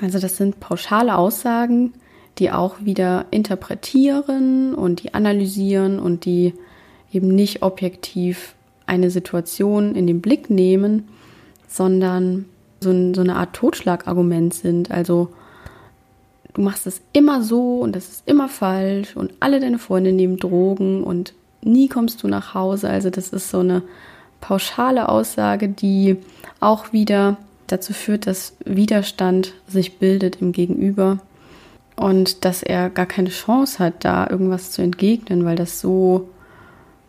Also 0.00 0.18
das 0.18 0.36
sind 0.36 0.60
pauschale 0.60 1.16
Aussagen, 1.16 1.92
die 2.38 2.50
auch 2.50 2.76
wieder 2.80 3.26
interpretieren 3.30 4.74
und 4.74 5.02
die 5.02 5.14
analysieren 5.14 5.98
und 5.98 6.24
die 6.24 6.54
eben 7.12 7.28
nicht 7.28 7.62
objektiv 7.62 8.54
eine 8.86 9.10
Situation 9.10 9.94
in 9.94 10.06
den 10.06 10.20
Blick 10.20 10.50
nehmen, 10.50 11.08
sondern 11.68 12.46
so, 12.80 12.90
ein, 12.90 13.14
so 13.14 13.20
eine 13.20 13.36
Art 13.36 13.54
Totschlagargument 13.54 14.52
sind. 14.54 14.90
Also 14.90 15.30
du 16.54 16.62
machst 16.62 16.86
es 16.86 17.02
immer 17.12 17.42
so 17.42 17.80
und 17.80 17.94
das 17.94 18.08
ist 18.08 18.28
immer 18.28 18.48
falsch 18.48 19.16
und 19.16 19.32
alle 19.40 19.60
deine 19.60 19.78
Freunde 19.78 20.12
nehmen 20.12 20.38
Drogen 20.38 21.04
und 21.04 21.34
nie 21.62 21.88
kommst 21.88 22.22
du 22.22 22.28
nach 22.28 22.54
Hause. 22.54 22.88
Also 22.88 23.10
das 23.10 23.28
ist 23.28 23.50
so 23.50 23.58
eine 23.58 23.82
pauschale 24.40 25.08
Aussage, 25.08 25.68
die 25.68 26.16
auch 26.60 26.92
wieder 26.92 27.36
dazu 27.66 27.92
führt, 27.92 28.26
dass 28.26 28.56
Widerstand 28.64 29.54
sich 29.66 29.98
bildet 29.98 30.40
im 30.40 30.52
Gegenüber 30.52 31.18
und 31.96 32.44
dass 32.44 32.62
er 32.62 32.90
gar 32.90 33.06
keine 33.06 33.30
Chance 33.30 33.78
hat, 33.78 34.04
da 34.04 34.28
irgendwas 34.28 34.70
zu 34.70 34.82
entgegnen, 34.82 35.44
weil 35.44 35.56
das 35.56 35.80
so, 35.80 36.28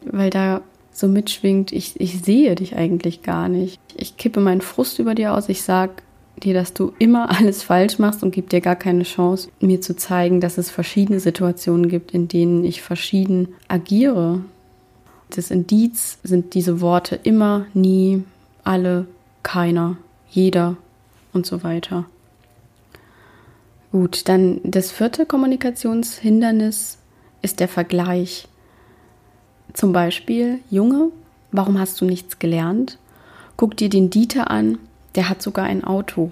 weil 0.06 0.30
da 0.30 0.62
so 0.92 1.08
mitschwingt, 1.08 1.72
ich, 1.72 2.00
ich 2.00 2.22
sehe 2.22 2.56
dich 2.56 2.76
eigentlich 2.76 3.22
gar 3.22 3.50
nicht. 3.50 3.82
Ich 3.96 4.16
kippe 4.16 4.40
meinen 4.40 4.62
Frust 4.62 4.98
über 5.00 5.14
dir 5.14 5.34
aus, 5.34 5.50
ich 5.50 5.62
sag 5.64 6.04
dir, 6.44 6.54
dass 6.54 6.74
du 6.74 6.94
immer 7.00 7.30
alles 7.38 7.64
falsch 7.64 8.00
machst 8.00 8.24
und 8.24 8.32
gib 8.32 8.50
dir 8.50 8.62
gar 8.62 8.76
keine 8.76 9.04
Chance, 9.04 9.50
mir 9.60 9.82
zu 9.82 9.96
zeigen, 9.96 10.42
dass 10.42 10.58
es 10.58 10.70
verschiedene 10.70 11.20
Situationen 11.20 11.90
gibt, 11.90 12.14
in 12.14 12.28
denen 12.28 12.64
ich 12.64 12.82
verschieden 12.82 13.50
agiere. 13.68 14.42
Das 15.30 15.52
Indiz 15.52 16.20
sind 16.24 16.54
diese 16.54 16.82
Worte 16.82 17.20
immer, 17.24 17.66
nie, 17.74 18.24
alle, 18.64 19.08
keiner, 19.44 19.98
jeder 20.30 20.78
und 21.34 21.46
so 21.46 21.64
weiter. 21.64 22.06
Gut, 23.92 24.28
dann 24.28 24.60
das 24.64 24.92
vierte 24.92 25.26
Kommunikationshindernis 25.26 26.98
ist 27.42 27.60
der 27.60 27.68
Vergleich. 27.68 28.48
Zum 29.74 29.94
Beispiel, 29.94 30.60
Junge, 30.70 31.12
warum 31.52 31.80
hast 31.80 32.02
du 32.02 32.06
nichts 32.06 32.40
gelernt? 32.40 32.98
Guck 33.56 33.78
dir 33.78 33.90
den 33.90 34.10
Dieter 34.10 34.52
an, 34.52 34.80
der 35.16 35.30
hat 35.30 35.42
sogar 35.42 35.66
ein 35.66 35.84
Auto. 35.84 36.32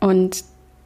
Und 0.00 0.44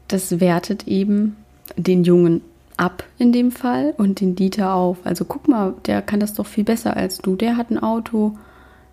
das 0.08 0.40
wertet 0.40 0.86
eben 0.88 1.36
den 1.76 2.04
Jungen 2.04 2.42
ab 2.76 3.04
in 3.18 3.32
dem 3.32 3.52
Fall 3.52 3.94
und 3.96 4.20
den 4.20 4.34
Dieter 4.34 4.74
auf. 4.74 4.98
Also 5.04 5.24
guck 5.24 5.48
mal, 5.48 5.74
der 5.86 6.02
kann 6.02 6.20
das 6.20 6.34
doch 6.34 6.46
viel 6.46 6.64
besser 6.64 6.96
als 6.96 7.18
du. 7.18 7.36
Der 7.36 7.56
hat 7.56 7.70
ein 7.70 7.82
Auto, 7.82 8.36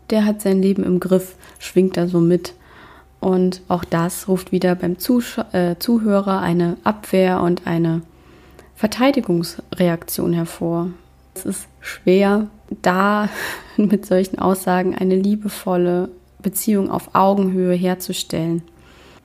der 0.10 0.26
hat 0.26 0.42
sein 0.42 0.62
Leben 0.62 0.84
im 0.84 1.00
Griff, 1.00 1.36
schwingt 1.60 1.98
da 1.98 2.08
so 2.08 2.20
mit. 2.20 2.54
Und 3.20 3.62
auch 3.68 3.84
das 3.84 4.28
ruft 4.28 4.52
wieder 4.52 4.76
beim 4.76 4.98
Zusch 4.98 5.38
äh, 5.52 5.76
Zuhörer 5.78 6.40
eine 6.40 6.78
Abwehr 6.84 7.42
und 7.42 7.68
eine 7.68 8.02
Verteidigungsreaktion 8.76 10.34
hervor. 10.34 10.90
Es 11.36 11.46
ist 11.46 11.68
schwer, 11.80 12.48
da 12.82 13.30
mit 13.78 14.06
solchen 14.06 14.40
Aussagen 14.40 14.96
eine 14.96 15.16
liebevolle 15.16 16.10
Beziehung 16.42 16.90
auf 16.90 17.14
Augenhöhe 17.14 17.76
herzustellen. 17.76 18.64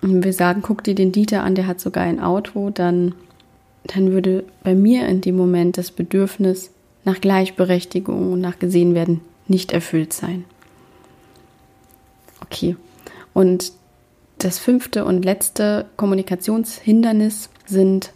Und 0.02 0.12
wenn 0.12 0.24
wir 0.24 0.32
sagen, 0.32 0.62
guck 0.62 0.84
dir 0.84 0.94
den 0.94 1.12
Dieter 1.12 1.42
an, 1.42 1.54
der 1.54 1.66
hat 1.66 1.80
sogar 1.80 2.04
ein 2.04 2.20
Auto, 2.20 2.70
dann, 2.70 3.14
dann 3.84 4.12
würde 4.12 4.44
bei 4.62 4.74
mir 4.74 5.06
in 5.08 5.20
dem 5.20 5.36
Moment 5.36 5.78
das 5.78 5.90
Bedürfnis 5.90 6.70
nach 7.04 7.20
Gleichberechtigung 7.20 8.32
und 8.32 8.40
nach 8.40 8.58
gesehen 8.58 8.94
werden 8.94 9.20
nicht 9.48 9.72
erfüllt 9.72 10.12
sein. 10.12 10.44
Okay. 12.42 12.76
Und 13.32 13.72
das 14.38 14.58
fünfte 14.58 15.04
und 15.04 15.24
letzte 15.24 15.86
Kommunikationshindernis 15.96 17.48
sind 17.64 18.12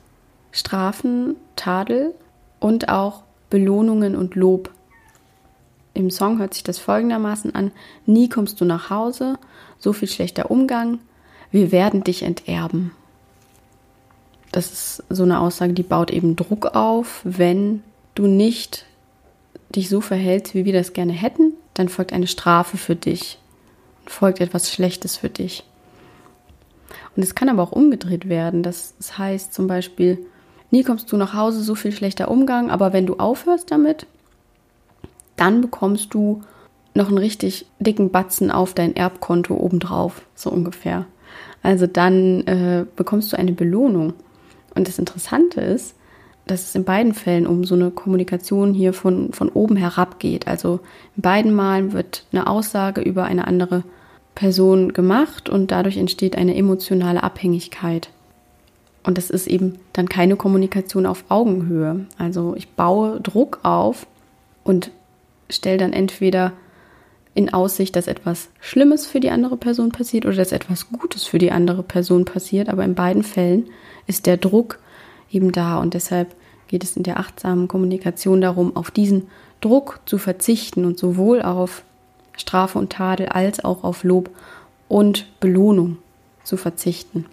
Strafen, 0.53 1.37
Tadel 1.57 2.15
und 2.59 2.89
auch 2.89 3.23
Belohnungen 3.49 4.17
und 4.17 4.35
Lob. 4.35 4.71
Im 5.95 6.11
Song 6.11 6.39
hört 6.39 6.55
sich 6.55 6.63
das 6.63 6.79
folgendermaßen 6.79 7.55
an: 7.55 7.73
Nie 8.07 8.29
kommst 8.29 8.61
du 8.61 8.65
nach 8.65 8.91
Hause, 8.91 9.39
so 9.79 9.93
viel 9.93 10.09
schlechter 10.09 10.51
Umgang, 10.51 10.99
wir 11.51 11.73
werden 11.73 12.05
dich 12.05 12.23
enterben. 12.23 12.93
Das 14.53 14.73
ist 14.73 15.05
so 15.09 15.23
eine 15.23 15.41
Aussage, 15.41 15.73
die 15.73 15.83
baut 15.83 16.11
eben 16.11 16.37
Druck 16.37 16.67
auf. 16.75 17.21
Wenn 17.25 17.83
du 18.15 18.27
nicht 18.27 18.85
dich 19.75 19.89
so 19.89 20.01
verhältst, 20.01 20.55
wie 20.55 20.65
wir 20.65 20.73
das 20.73 20.93
gerne 20.93 21.13
hätten, 21.13 21.53
dann 21.75 21.89
folgt 21.89 22.13
eine 22.13 22.27
Strafe 22.27 22.77
für 22.77 22.97
dich 22.97 23.39
folgt 24.11 24.41
etwas 24.41 24.73
Schlechtes 24.73 25.17
für 25.17 25.31
dich. 25.31 25.65
Und 27.17 27.23
es 27.23 27.35
kann 27.35 27.49
aber 27.49 27.63
auch 27.63 27.73
umgedreht 27.73 28.29
werden. 28.29 28.63
Das 28.63 28.95
heißt 29.17 29.55
zum 29.55 29.67
Beispiel, 29.67 30.19
nie 30.71 30.83
kommst 30.83 31.11
du 31.13 31.17
nach 31.17 31.35
Hause, 31.35 31.63
so 31.63 31.75
viel 31.75 31.93
schlechter 31.93 32.31
Umgang, 32.31 32.71
aber 32.71 32.93
wenn 32.93 33.07
du 33.07 33.17
aufhörst 33.17 33.71
damit, 33.71 34.07
dann 35.41 35.61
bekommst 35.61 36.13
du 36.15 36.43
noch 36.95 37.09
einen 37.09 37.19
richtig 37.19 37.67
dicken 37.79 38.11
Batzen 38.11 38.51
auf 38.51 38.75
dein 38.75 38.95
Erbkonto 38.95 39.55
obendrauf, 39.55 40.23
so 40.35 40.51
ungefähr. 40.51 41.07
Also 41.63 41.87
dann 41.87 42.47
äh, 42.47 42.85
bekommst 42.97 43.33
du 43.33 43.39
eine 43.39 43.53
Belohnung. 43.53 44.15
Und 44.75 44.89
das 44.89 44.99
Interessante 44.99 45.61
ist, 45.61 45.95
dass 46.47 46.63
es 46.63 46.75
in 46.75 46.85
beiden 46.85 47.15
Fällen 47.15 47.47
um 47.47 47.65
so 47.65 47.75
eine 47.75 47.91
Kommunikation 47.91 48.75
hier 48.75 48.93
von, 48.93 49.33
von 49.33 49.49
oben 49.51 49.77
herab 49.77 50.19
geht. 50.19 50.49
Also 50.49 50.81
in 51.17 51.23
beiden 51.23 51.55
Malen 51.55 51.93
wird 51.93 52.25
eine 52.33 52.47
Aussage 52.47 53.01
über 53.01 53.25
eine 53.25 53.47
andere 53.47 53.85
Person 54.35 54.93
gemacht 54.93 55.49
und 55.49 55.71
dadurch 55.71 55.97
entsteht 55.97 56.37
eine 56.37 56.57
emotionale 56.57 57.23
Abhängigkeit. 57.23 58.11
Und 59.03 59.17
das 59.17 59.31
ist 59.31 59.47
eben 59.47 59.79
dann 59.93 60.09
keine 60.09 60.37
Kommunikation 60.37 61.07
auf 61.07 61.25
Augenhöhe. 61.29 62.07
Also 62.19 62.55
ich 62.57 62.69
baue 62.71 63.21
Druck 63.21 63.61
auf 63.63 64.07
und 64.65 64.91
stelle 65.51 65.79
dann 65.79 65.93
entweder 65.93 66.53
in 67.35 67.53
Aussicht, 67.53 67.95
dass 67.97 68.07
etwas 68.07 68.49
Schlimmes 68.61 69.07
für 69.07 69.21
die 69.21 69.31
andere 69.31 69.57
Person 69.57 69.93
passiert 69.93 70.27
oder 70.27 70.37
dass 70.37 70.53
etwas 70.53 70.91
Gutes 70.91 71.25
für 71.25 71.39
die 71.39 71.53
andere 71.53 71.83
Person 71.83 72.25
passiert. 72.25 72.69
Aber 72.69 72.85
in 72.85 72.95
beiden 72.95 73.23
Fällen 73.23 73.69
ist 74.07 74.27
der 74.27 74.37
Druck 74.37 74.79
eben 75.31 75.53
da 75.53 75.79
und 75.79 75.95
deshalb 75.95 76.35
geht 76.69 76.85
es 76.85 76.97
in 76.97 77.03
der 77.03 77.19
achtsamen 77.19 77.69
Kommunikation 77.69 78.41
darum, 78.41 78.77
auf 78.77 78.91
diesen 78.91 79.29
Druck 79.61 80.01
zu 80.07 80.19
verzichten 80.19 80.85
und 80.85 80.99
sowohl 80.99 81.43
auf 81.43 81.83
Strafe 82.37 82.79
und 82.79 82.93
Tadel 82.93 83.29
als 83.29 83.65
auch 83.65 83.85
auf 83.85 84.05
Lob 84.05 84.31
und 84.89 85.27
Belohnung 85.41 85.99
zu 86.45 86.57
verzichten 86.57 87.27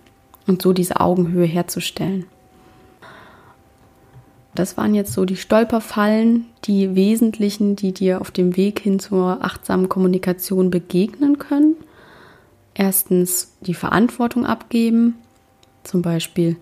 und 0.45 0.61
so 0.61 0.73
diese 0.73 0.99
Augenhöhe 0.99 1.45
herzustellen. 1.45 2.25
Das 4.57 4.75
waren 4.75 4.95
jetzt 4.95 5.13
so 5.13 5.23
die 5.23 5.35
Stolperfallen, 5.35 6.47
die 6.63 6.95
wesentlichen, 6.95 7.75
die 7.75 7.91
dir 7.91 8.19
auf 8.19 8.31
dem 8.31 8.57
Weg 8.57 8.79
hin 8.79 8.97
zur 8.97 9.45
achtsamen 9.45 9.87
Kommunikation 9.87 10.71
begegnen 10.71 11.37
können. 11.37 11.75
Erstens 12.73 13.55
die 13.61 13.75
Verantwortung 13.75 14.47
abgeben, 14.47 15.13
zum 15.83 16.01
Beispiel 16.01 16.55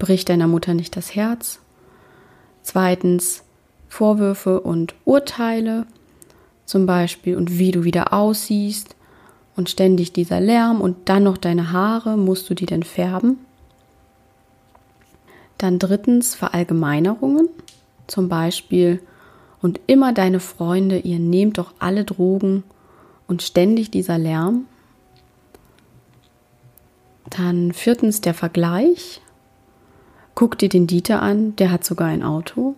bricht 0.00 0.30
deiner 0.30 0.48
Mutter 0.48 0.74
nicht 0.74 0.96
das 0.96 1.14
Herz. 1.14 1.60
Zweitens 2.62 3.44
Vorwürfe 3.88 4.60
und 4.60 4.96
Urteile, 5.04 5.86
zum 6.66 6.86
Beispiel 6.86 7.36
und 7.36 7.56
wie 7.56 7.70
du 7.70 7.84
wieder 7.84 8.12
aussiehst 8.12 8.96
und 9.54 9.70
ständig 9.70 10.12
dieser 10.12 10.40
Lärm 10.40 10.80
und 10.80 11.08
dann 11.08 11.22
noch 11.22 11.38
deine 11.38 11.70
Haare, 11.70 12.16
musst 12.16 12.50
du 12.50 12.54
die 12.54 12.66
denn 12.66 12.82
färben? 12.82 13.38
Dann 15.62 15.78
drittens 15.78 16.34
Verallgemeinerungen, 16.34 17.48
zum 18.08 18.28
Beispiel 18.28 19.00
und 19.60 19.78
immer 19.86 20.12
deine 20.12 20.40
Freunde, 20.40 20.98
ihr 20.98 21.20
nehmt 21.20 21.56
doch 21.56 21.72
alle 21.78 22.04
Drogen 22.04 22.64
und 23.28 23.42
ständig 23.42 23.92
dieser 23.92 24.18
Lärm. 24.18 24.64
Dann 27.30 27.70
viertens 27.72 28.20
der 28.20 28.34
Vergleich. 28.34 29.20
Guck 30.34 30.58
dir 30.58 30.68
den 30.68 30.88
Dieter 30.88 31.22
an, 31.22 31.54
der 31.54 31.70
hat 31.70 31.84
sogar 31.84 32.08
ein 32.08 32.24
Auto. 32.24 32.74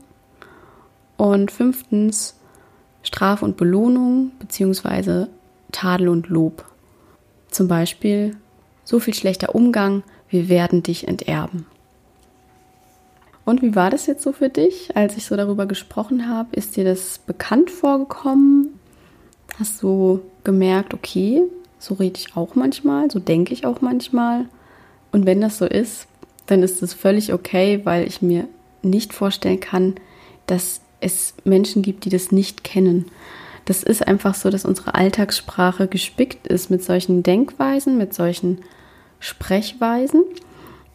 Und 1.16 1.50
fünftens 1.50 2.38
Straf 3.02 3.40
und 3.40 3.56
Belohnung 3.56 4.32
beziehungsweise 4.38 5.30
Tadel 5.72 6.10
und 6.10 6.28
Lob. 6.28 6.66
Zum 7.48 7.66
Beispiel 7.66 8.36
so 8.84 9.00
viel 9.00 9.14
schlechter 9.14 9.54
Umgang, 9.54 10.02
wir 10.28 10.50
werden 10.50 10.82
dich 10.82 11.08
enterben. 11.08 11.64
Und 13.44 13.62
wie 13.62 13.74
war 13.74 13.90
das 13.90 14.06
jetzt 14.06 14.22
so 14.22 14.32
für 14.32 14.48
dich, 14.48 14.96
als 14.96 15.16
ich 15.16 15.26
so 15.26 15.36
darüber 15.36 15.66
gesprochen 15.66 16.28
habe? 16.28 16.56
Ist 16.56 16.76
dir 16.76 16.84
das 16.84 17.18
bekannt 17.18 17.70
vorgekommen? 17.70 18.80
Hast 19.58 19.82
du 19.82 20.20
gemerkt, 20.44 20.94
okay, 20.94 21.42
so 21.78 21.94
rede 21.94 22.18
ich 22.18 22.36
auch 22.36 22.54
manchmal, 22.54 23.10
so 23.10 23.18
denke 23.18 23.52
ich 23.52 23.66
auch 23.66 23.80
manchmal? 23.80 24.46
Und 25.12 25.26
wenn 25.26 25.40
das 25.40 25.58
so 25.58 25.66
ist, 25.66 26.06
dann 26.46 26.62
ist 26.62 26.82
es 26.82 26.94
völlig 26.94 27.32
okay, 27.32 27.80
weil 27.84 28.06
ich 28.06 28.22
mir 28.22 28.48
nicht 28.82 29.12
vorstellen 29.12 29.60
kann, 29.60 29.94
dass 30.46 30.80
es 31.00 31.34
Menschen 31.44 31.82
gibt, 31.82 32.04
die 32.04 32.10
das 32.10 32.32
nicht 32.32 32.64
kennen. 32.64 33.06
Das 33.66 33.82
ist 33.82 34.06
einfach 34.06 34.34
so, 34.34 34.50
dass 34.50 34.64
unsere 34.64 34.94
Alltagssprache 34.94 35.86
gespickt 35.86 36.46
ist 36.46 36.70
mit 36.70 36.82
solchen 36.82 37.22
Denkweisen, 37.22 37.96
mit 37.96 38.12
solchen 38.12 38.58
Sprechweisen. 39.20 40.22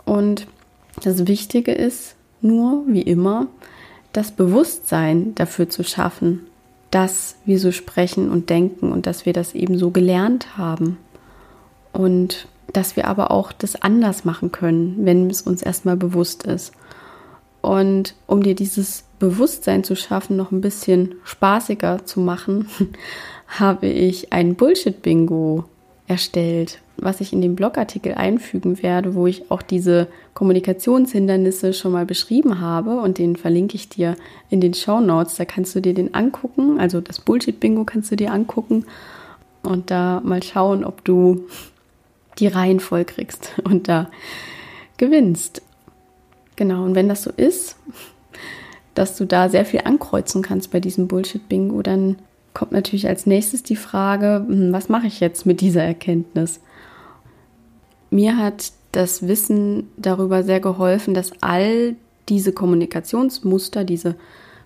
Und 0.06 0.48
das 1.03 1.27
Wichtige 1.27 1.72
ist, 1.72 2.15
nur, 2.41 2.84
wie 2.88 3.01
immer, 3.01 3.48
das 4.13 4.31
Bewusstsein 4.31 5.36
dafür 5.36 5.69
zu 5.69 5.84
schaffen, 5.84 6.48
dass 6.91 7.36
wir 7.46 7.60
so 7.60 7.72
sprechen 7.72 8.29
und 8.29 8.50
denken 8.50 8.91
und 8.91 9.05
dass 9.05 9.25
wir 9.25 9.34
das 9.34 9.53
eben 9.53 9.77
so 9.77 9.91
gelernt 9.91 10.58
haben. 10.58 10.98
Und 11.93 12.48
dass 12.74 12.96
wir 12.96 13.08
aber 13.08 13.31
auch 13.31 13.51
das 13.51 13.81
anders 13.81 14.25
machen 14.25 14.51
können, 14.51 15.05
wenn 15.05 15.29
es 15.29 15.41
uns 15.41 15.62
erstmal 15.62 15.98
bewusst 15.98 16.43
ist. 16.43 16.72
Und 17.62 18.15
um 18.25 18.41
dir 18.43 18.55
dieses 18.55 19.03
Bewusstsein 19.19 19.84
zu 19.84 19.96
schaffen, 19.96 20.38
noch 20.38 20.51
ein 20.51 20.62
bisschen 20.62 21.15
spaßiger 21.24 22.05
zu 22.05 22.19
machen, 22.19 22.67
habe 23.48 23.88
ich 23.88 24.31
ein 24.31 24.55
Bullshit-Bingo 24.55 25.65
erstellt 26.08 26.79
was 27.01 27.22
ich 27.22 27.34
in 27.34 27.41
den 27.41 27.56
Blogartikel 27.56 28.13
einfügen 28.13 28.82
werde, 28.82 29.15
wo 29.15 29.27
ich 29.27 29.51
auch 29.51 29.62
diese 29.62 30.08
Kommunikationshindernisse 30.34 31.74
schon 31.74 31.91
mal 31.91 32.06
beschrieben 32.06 32.60
habe 32.60 33.00
und 33.02 33.17
den 33.17 33.36
verlinke 33.36 33.76
ich 33.76 33.89
dir 33.89 34.15
in 34.50 34.62
den 34.62 34.74
Show 34.74 35.00
Notes. 35.00 35.36
Da 35.36 35.45
kannst 35.45 35.76
du 35.76 35.82
dir 35.82 35.93
den 35.93 36.13
angucken, 36.13 36.80
also 36.80 37.02
das 37.02 37.19
Bullshit-Bingo 37.19 37.84
kannst 37.84 38.12
du 38.12 38.15
dir 38.15 38.32
angucken 38.32 38.86
und 39.63 39.91
da 39.91 40.21
mal 40.24 40.43
schauen, 40.43 40.84
ob 40.84 41.04
du 41.04 41.45
die 42.38 42.47
Reihen 42.47 42.80
voll 42.80 43.06
kriegst 43.06 43.54
und 43.63 43.88
da 43.88 44.10
gewinnst. 44.97 45.62
Genau, 46.56 46.84
und 46.84 46.95
wenn 46.95 47.10
das 47.10 47.24
so 47.24 47.32
ist, 47.36 47.78
dass 48.93 49.15
du 49.15 49.26
da 49.26 49.50
sehr 49.50 49.65
viel 49.65 49.82
ankreuzen 49.86 50.41
kannst 50.41 50.71
bei 50.71 50.80
diesem 50.80 51.08
Bullshit-Bingo, 51.08 51.82
dann 51.82 52.17
kommt 52.54 52.71
natürlich 52.71 53.08
als 53.08 53.26
nächstes 53.26 53.63
die 53.63 53.76
Frage, 53.76 54.43
hm, 54.45 54.74
was 54.74 54.89
mache 54.89 55.08
ich 55.08 55.19
jetzt 55.19 55.45
mit 55.45 55.62
dieser 55.62 55.84
Erkenntnis? 55.84 56.60
Mir 58.10 58.38
hat 58.38 58.72
das 58.91 59.28
Wissen 59.28 59.89
darüber 59.98 60.43
sehr 60.43 60.60
geholfen, 60.60 61.13
dass 61.13 61.32
all 61.41 61.95
diese 62.28 62.52
Kommunikationsmuster, 62.54 63.84
diese 63.84 64.15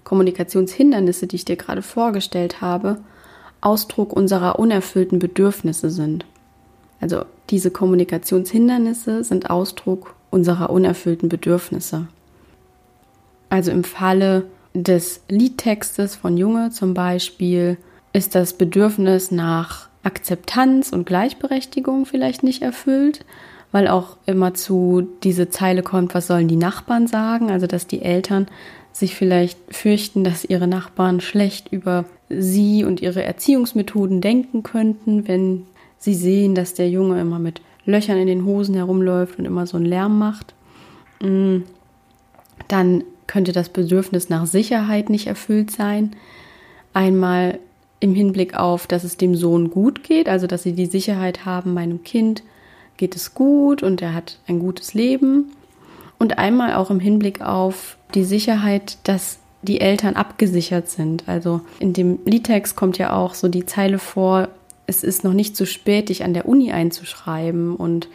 Kommunikationshindernisse, 0.03 1.27
die 1.27 1.37
ich 1.37 1.45
dir 1.45 1.55
gerade 1.55 1.81
vorgestellt 1.81 2.61
habe, 2.61 2.99
Ausdruck 3.61 4.13
unserer 4.13 4.59
unerfüllten 4.59 5.19
Bedürfnisse 5.19 5.89
sind. 5.89 6.25
Also 6.99 7.23
diese 7.49 7.71
Kommunikationshindernisse 7.71 9.23
sind 9.23 9.49
Ausdruck 9.49 10.15
unserer 10.29 10.69
unerfüllten 10.69 11.29
Bedürfnisse. 11.29 12.07
Also 13.49 13.71
im 13.71 13.83
Falle 13.83 14.45
des 14.73 15.21
Liedtextes 15.29 16.15
von 16.15 16.37
Junge 16.37 16.71
zum 16.71 16.93
Beispiel 16.93 17.77
ist 18.13 18.35
das 18.35 18.53
Bedürfnis 18.53 19.31
nach 19.31 19.89
Akzeptanz 20.03 20.91
und 20.91 21.05
Gleichberechtigung 21.05 22.05
vielleicht 22.05 22.43
nicht 22.43 22.61
erfüllt, 22.61 23.25
weil 23.71 23.87
auch 23.87 24.17
immer 24.25 24.53
zu 24.53 25.07
diese 25.23 25.49
Zeile 25.49 25.81
kommt, 25.81 26.13
was 26.13 26.27
sollen 26.27 26.47
die 26.47 26.57
Nachbarn 26.57 27.07
sagen? 27.07 27.49
Also, 27.49 27.67
dass 27.67 27.87
die 27.87 28.01
Eltern 28.01 28.47
sich 28.91 29.15
vielleicht 29.15 29.57
fürchten, 29.73 30.23
dass 30.23 30.45
ihre 30.45 30.67
Nachbarn 30.67 31.19
schlecht 31.19 31.71
über 31.71 32.05
sie 32.29 32.83
und 32.83 33.01
ihre 33.01 33.23
Erziehungsmethoden 33.23 34.21
denken 34.21 34.61
könnten, 34.61 35.27
wenn 35.27 35.65
sie 35.97 36.13
sehen, 36.13 36.53
dass 36.53 36.75
der 36.75 36.89
Junge 36.89 37.19
immer 37.19 37.39
mit 37.39 37.61
Löchern 37.85 38.17
in 38.17 38.27
den 38.27 38.45
Hosen 38.45 38.75
herumläuft 38.75 39.39
und 39.39 39.45
immer 39.45 39.65
so 39.65 39.77
einen 39.77 39.85
Lärm 39.85 40.19
macht. 40.19 40.53
Mm, 41.21 41.61
dann 42.67 43.03
könnte 43.27 43.51
das 43.51 43.69
Bedürfnis 43.69 44.29
nach 44.29 44.45
Sicherheit 44.45 45.09
nicht 45.09 45.27
erfüllt 45.27 45.71
sein. 45.71 46.11
Einmal 46.93 47.59
im 48.03 48.13
Hinblick 48.13 48.53
auf, 48.55 48.85
dass 48.85 49.05
es 49.05 49.15
dem 49.15 49.33
Sohn 49.33 49.71
gut 49.71 50.03
geht, 50.03 50.27
also 50.27 50.45
dass 50.45 50.63
sie 50.63 50.73
die 50.73 50.87
Sicherheit 50.87 51.45
haben, 51.45 51.73
meinem 51.73 52.03
Kind 52.03 52.43
geht 52.97 53.15
es 53.15 53.33
gut 53.33 53.81
und 53.81 54.01
er 54.01 54.13
hat 54.13 54.39
ein 54.45 54.59
gutes 54.59 54.93
Leben. 54.93 55.53
Und 56.19 56.37
einmal 56.37 56.73
auch 56.73 56.91
im 56.91 56.99
Hinblick 56.99 57.41
auf 57.41 57.97
die 58.13 58.25
Sicherheit, 58.25 58.97
dass 59.05 59.39
die 59.61 59.79
Eltern 59.79 60.17
abgesichert 60.17 60.89
sind. 60.89 61.23
Also 61.27 61.61
in 61.79 61.93
dem 61.93 62.19
Liedtext 62.25 62.75
kommt 62.75 62.97
ja 62.97 63.15
auch 63.15 63.33
so 63.33 63.47
die 63.47 63.65
Zeile 63.65 63.99
vor, 63.99 64.49
es 64.85 65.05
ist 65.05 65.23
noch 65.23 65.33
nicht 65.33 65.55
zu 65.55 65.65
spät, 65.65 66.09
dich 66.09 66.25
an 66.25 66.33
der 66.33 66.45
Uni 66.45 66.73
einzuschreiben 66.73 67.73
und 67.73 68.09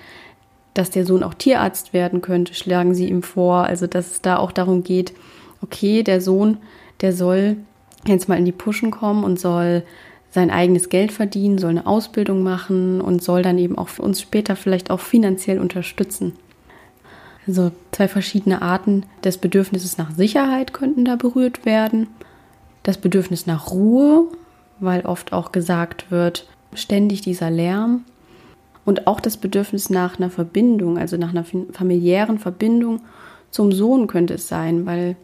dass 0.75 0.91
der 0.91 1.07
Sohn 1.07 1.23
auch 1.23 1.33
Tierarzt 1.33 1.95
werden 1.95 2.21
könnte, 2.21 2.53
schlagen 2.53 2.95
sie 2.95 3.09
ihm 3.09 3.23
vor. 3.23 3.65
Also 3.65 3.87
dass 3.87 4.11
es 4.11 4.21
da 4.21 4.37
auch 4.37 4.53
darum 4.53 4.85
geht, 4.85 5.15
okay, 5.63 6.03
der 6.03 6.21
Sohn, 6.21 6.59
der 7.01 7.15
soll 7.15 7.57
jetzt 8.07 8.29
mal 8.29 8.39
in 8.39 8.45
die 8.45 8.53
Puschen 8.53 8.91
kommen 8.91 9.25
und 9.25 9.39
soll 9.39 9.83
sein 10.31 10.51
eigenes 10.51 10.89
Geld 10.89 11.13
verdienen, 11.13 11.59
soll 11.59 11.71
eine 11.71 11.87
Ausbildung 11.87 12.43
machen 12.43 13.01
und 13.01 13.23
soll 13.23 13.43
dann 13.43 13.59
eben 13.59 13.79
auch 13.79 13.89
für 13.89 14.03
uns 14.03 14.21
später 14.21 14.57
vielleicht 14.57 14.91
auch 14.91 15.01
finanziell 15.01 15.59
unterstützen. 15.59 16.35
Also 17.47 17.73
zwei 17.93 18.09
verschiedene 18.09 18.61
Arten 18.61 19.05
des 19.25 19.39
Bedürfnisses 19.39 19.97
nach 19.97 20.11
Sicherheit 20.11 20.75
könnten 20.75 21.07
da 21.07 21.17
berührt 21.17 21.65
werden. 21.65 22.09
Das 22.83 22.99
Bedürfnis 22.99 23.47
nach 23.47 23.71
Ruhe, 23.71 24.27
weil 24.81 25.07
oft 25.07 25.33
auch 25.33 25.51
gesagt 25.51 26.11
wird, 26.11 26.47
ständig 26.75 27.23
dieser 27.23 27.51
Lärm. 27.51 28.05
Und 28.85 29.07
auch 29.07 29.21
das 29.21 29.39
Bedürfnis 29.39 29.89
nach 29.89 30.19
einer 30.19 30.31
Verbindung, 30.31 30.99
also 30.99 31.17
nach 31.17 31.31
einer 31.31 31.45
familiären 31.73 32.39
Verbindung 32.39 33.01
zum 33.51 33.73
Sohn 33.73 34.07
könnte 34.07 34.35
es 34.35 34.49
sein, 34.49 34.85
weil 34.85 35.17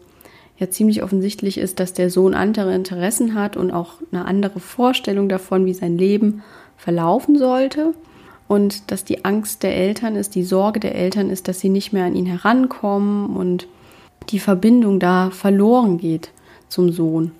ja 0.59 0.71
ziemlich 0.71 1.03
offensichtlich 1.03 1.59
ist, 1.59 1.81
dass 1.81 1.93
der 1.93 2.11
Sohn 2.11 2.35
andere 2.35 2.75
Interessen 2.75 3.35
hat 3.35 3.57
und 3.57 3.71
auch 3.71 3.95
eine 4.12 4.25
andere 4.25 4.61
Vorstellung 4.61 5.29
davon, 5.29 5.67
wie 5.67 5.75
sein 5.75 5.99
Leben 5.99 6.43
verlaufen 6.77 7.38
sollte. 7.38 7.95
Und 8.47 8.90
dass 8.90 9.05
die 9.05 9.25
Angst 9.25 9.62
der 9.62 9.75
Eltern 9.75 10.17
ist, 10.17 10.35
die 10.35 10.45
Sorge 10.45 10.79
der 10.79 10.95
Eltern 10.95 11.31
ist, 11.31 11.49
dass 11.49 11.61
sie 11.61 11.71
nicht 11.71 11.93
mehr 11.93 12.05
an 12.05 12.14
ihn 12.14 12.27
herankommen 12.27 13.35
und 13.35 13.67
die 14.31 14.38
Verbindung 14.38 15.01
da 15.01 15.31
verloren 15.31 15.99
geht 15.99 16.31
zum 16.69 16.93
Sohn. 16.93 17.33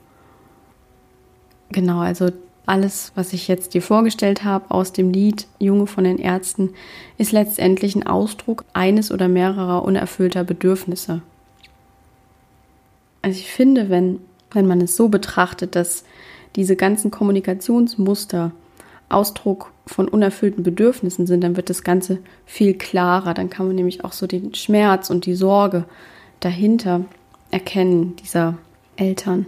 Genau, 1.71 2.01
also 2.01 2.31
alles, 2.67 3.13
was 3.15 3.33
ich 3.33 3.49
jetzt 3.49 3.75
dir 3.75 3.83
vorgestellt 3.83 4.45
habe 4.45 4.71
aus 4.71 4.93
dem 4.93 5.11
Lied 5.11 5.47
Junge 5.59 5.87
von 5.87 6.05
den 6.05 6.19
Ärzten, 6.19 6.71
ist 7.19 7.33
letztendlich 7.33 7.95
ein 7.95 8.07
Ausdruck 8.07 8.65
eines 8.73 9.13
oder 9.13 9.29
mehrerer 9.29 9.85
unerfüllter 9.85 10.45
Bedürfnisse. 10.45 11.21
Also 13.25 13.39
ich 13.39 13.51
finde, 13.51 13.89
wenn, 13.89 14.21
wenn 14.51 14.67
man 14.67 14.83
es 14.83 14.97
so 14.97 15.09
betrachtet, 15.09 15.77
dass 15.77 16.05
diese 16.57 16.77
ganzen 16.77 17.11
Kommunikationsmuster 17.11 18.53
Ausdruck 19.09 19.73
von 19.87 20.09
unerfüllten 20.09 20.63
Bedürfnissen 20.63 21.27
sind, 21.27 21.43
dann 21.43 21.57
wird 21.57 21.71
das 21.71 21.83
Ganze 21.83 22.19
viel 22.45 22.75
klarer. 22.75 23.33
Dann 23.33 23.49
kann 23.49 23.67
man 23.67 23.77
nämlich 23.77 24.05
auch 24.05 24.13
so 24.13 24.27
den 24.27 24.53
Schmerz 24.55 25.09
und 25.09 25.25
die 25.25 25.35
Sorge 25.35 25.87
dahinter 26.41 27.07
Erkennen 27.51 28.15
dieser 28.17 28.59
Eltern. 28.97 29.47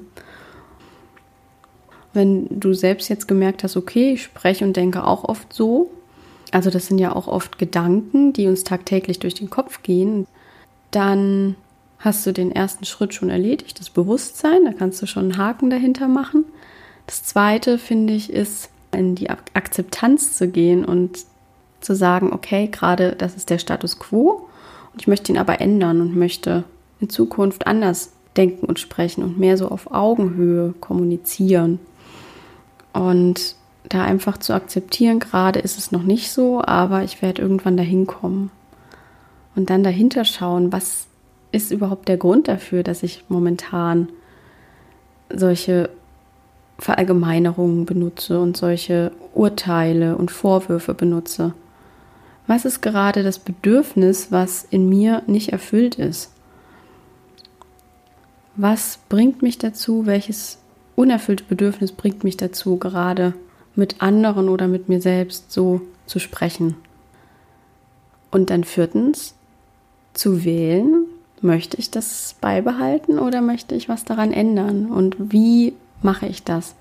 Wenn 2.14 2.46
du 2.48 2.72
selbst 2.72 3.10
jetzt 3.10 3.28
gemerkt 3.28 3.62
hast, 3.62 3.76
okay, 3.76 4.12
ich 4.12 4.22
spreche 4.22 4.64
und 4.64 4.74
denke 4.74 5.04
auch 5.04 5.24
oft 5.24 5.52
so, 5.52 5.90
also 6.50 6.70
das 6.70 6.86
sind 6.86 6.96
ja 6.96 7.14
auch 7.14 7.28
oft 7.28 7.58
Gedanken, 7.58 8.32
die 8.32 8.46
uns 8.46 8.64
tagtäglich 8.64 9.18
durch 9.18 9.34
den 9.34 9.50
Kopf 9.50 9.82
gehen, 9.82 10.26
dann 10.92 11.56
hast 11.98 12.26
du 12.26 12.32
den 12.32 12.52
ersten 12.52 12.84
Schritt 12.84 13.14
schon 13.14 13.30
erledigt, 13.30 13.80
das 13.80 13.90
Bewusstsein, 13.90 14.64
da 14.64 14.72
kannst 14.72 15.00
du 15.02 15.06
schon 15.06 15.24
einen 15.24 15.36
Haken 15.38 15.70
dahinter 15.70 16.08
machen. 16.08 16.44
Das 17.06 17.24
zweite, 17.24 17.78
finde 17.78 18.12
ich, 18.12 18.32
ist 18.32 18.70
in 18.92 19.14
die 19.14 19.30
Akzeptanz 19.30 20.36
zu 20.36 20.48
gehen 20.48 20.84
und 20.84 21.18
zu 21.80 21.94
sagen, 21.94 22.32
okay, 22.32 22.68
gerade 22.68 23.12
das 23.12 23.34
ist 23.34 23.50
der 23.50 23.58
Status 23.58 23.98
quo 23.98 24.48
und 24.92 25.00
ich 25.02 25.06
möchte 25.06 25.32
ihn 25.32 25.38
aber 25.38 25.60
ändern 25.60 26.00
und 26.00 26.16
möchte 26.16 26.64
in 27.00 27.10
Zukunft 27.10 27.66
anders 27.66 28.12
denken 28.36 28.66
und 28.66 28.78
sprechen 28.78 29.22
und 29.22 29.38
mehr 29.38 29.56
so 29.56 29.68
auf 29.68 29.92
Augenhöhe 29.92 30.74
kommunizieren. 30.80 31.78
Und 32.92 33.56
da 33.88 34.04
einfach 34.04 34.38
zu 34.38 34.52
akzeptieren, 34.52 35.20
gerade 35.20 35.60
ist 35.60 35.78
es 35.78 35.92
noch 35.92 36.02
nicht 36.02 36.30
so, 36.30 36.62
aber 36.62 37.04
ich 37.04 37.22
werde 37.22 37.42
irgendwann 37.42 37.76
dahin 37.76 38.06
kommen. 38.06 38.50
Und 39.54 39.70
dann 39.70 39.82
dahinter 39.82 40.24
schauen, 40.24 40.72
was 40.72 41.06
ist 41.56 41.72
überhaupt 41.72 42.08
der 42.08 42.18
Grund 42.18 42.48
dafür, 42.48 42.82
dass 42.82 43.02
ich 43.02 43.24
momentan 43.28 44.10
solche 45.30 45.90
Verallgemeinerungen 46.78 47.86
benutze 47.86 48.38
und 48.38 48.56
solche 48.56 49.10
Urteile 49.34 50.16
und 50.16 50.30
Vorwürfe 50.30 50.94
benutze. 50.94 51.54
Was 52.46 52.64
ist 52.64 52.82
gerade 52.82 53.22
das 53.22 53.38
Bedürfnis, 53.38 54.30
was 54.30 54.66
in 54.70 54.88
mir 54.88 55.22
nicht 55.26 55.52
erfüllt 55.52 55.96
ist? 55.96 56.30
Was 58.54 58.98
bringt 59.08 59.42
mich 59.42 59.58
dazu, 59.58 60.06
welches 60.06 60.58
unerfüllte 60.94 61.44
Bedürfnis 61.44 61.92
bringt 61.92 62.22
mich 62.22 62.36
dazu, 62.36 62.76
gerade 62.76 63.34
mit 63.74 64.00
anderen 64.00 64.48
oder 64.48 64.68
mit 64.68 64.88
mir 64.88 65.00
selbst 65.00 65.50
so 65.50 65.80
zu 66.06 66.18
sprechen? 66.18 66.76
Und 68.30 68.50
dann 68.50 68.64
viertens, 68.64 69.34
zu 70.12 70.44
wählen, 70.44 71.05
möchte 71.42 71.76
ich 71.76 71.90
das 71.90 72.36
beibehalten 72.40 73.18
oder 73.18 73.40
möchte 73.40 73.74
ich 73.74 73.88
was 73.88 74.04
daran 74.04 74.32
ändern? 74.32 74.86
Und 74.86 75.16
wie 75.18 75.74
mache 76.02 76.26
ich 76.26 76.42
das? 76.42 76.74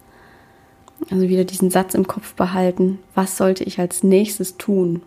Also 1.12 1.28
wieder 1.30 1.44
diesen 1.44 1.70
Satz 1.70 1.94
im 1.94 2.08
Kopf 2.08 2.34
behalten, 2.36 3.00
was 3.13 3.38
sollte 3.38 3.63
ich 3.63 3.80
als 3.80 4.04
nächstes 4.04 4.58
tun? 4.58 5.02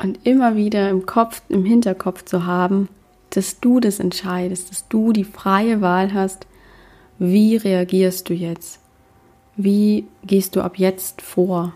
Und 0.00 0.20
immer 0.24 0.54
wieder 0.54 0.90
im 0.90 1.06
Kopf, 1.06 1.42
im 1.48 1.64
Hinterkopf 1.64 2.24
zu 2.24 2.46
haben, 2.46 2.88
dass 3.30 3.60
du 3.60 3.80
das 3.80 3.98
entscheidest, 3.98 4.70
dass 4.70 4.88
du 4.88 5.12
die 5.12 5.24
freie 5.24 5.80
Wahl 5.80 6.14
hast, 6.14 6.46
wie 7.18 7.56
reagierst 7.56 8.28
du 8.28 8.34
jetzt? 8.34 8.78
Wie 9.56 10.06
gehst 10.24 10.54
du 10.54 10.60
ab 10.60 10.78
jetzt 10.78 11.20
vor? 11.20 11.74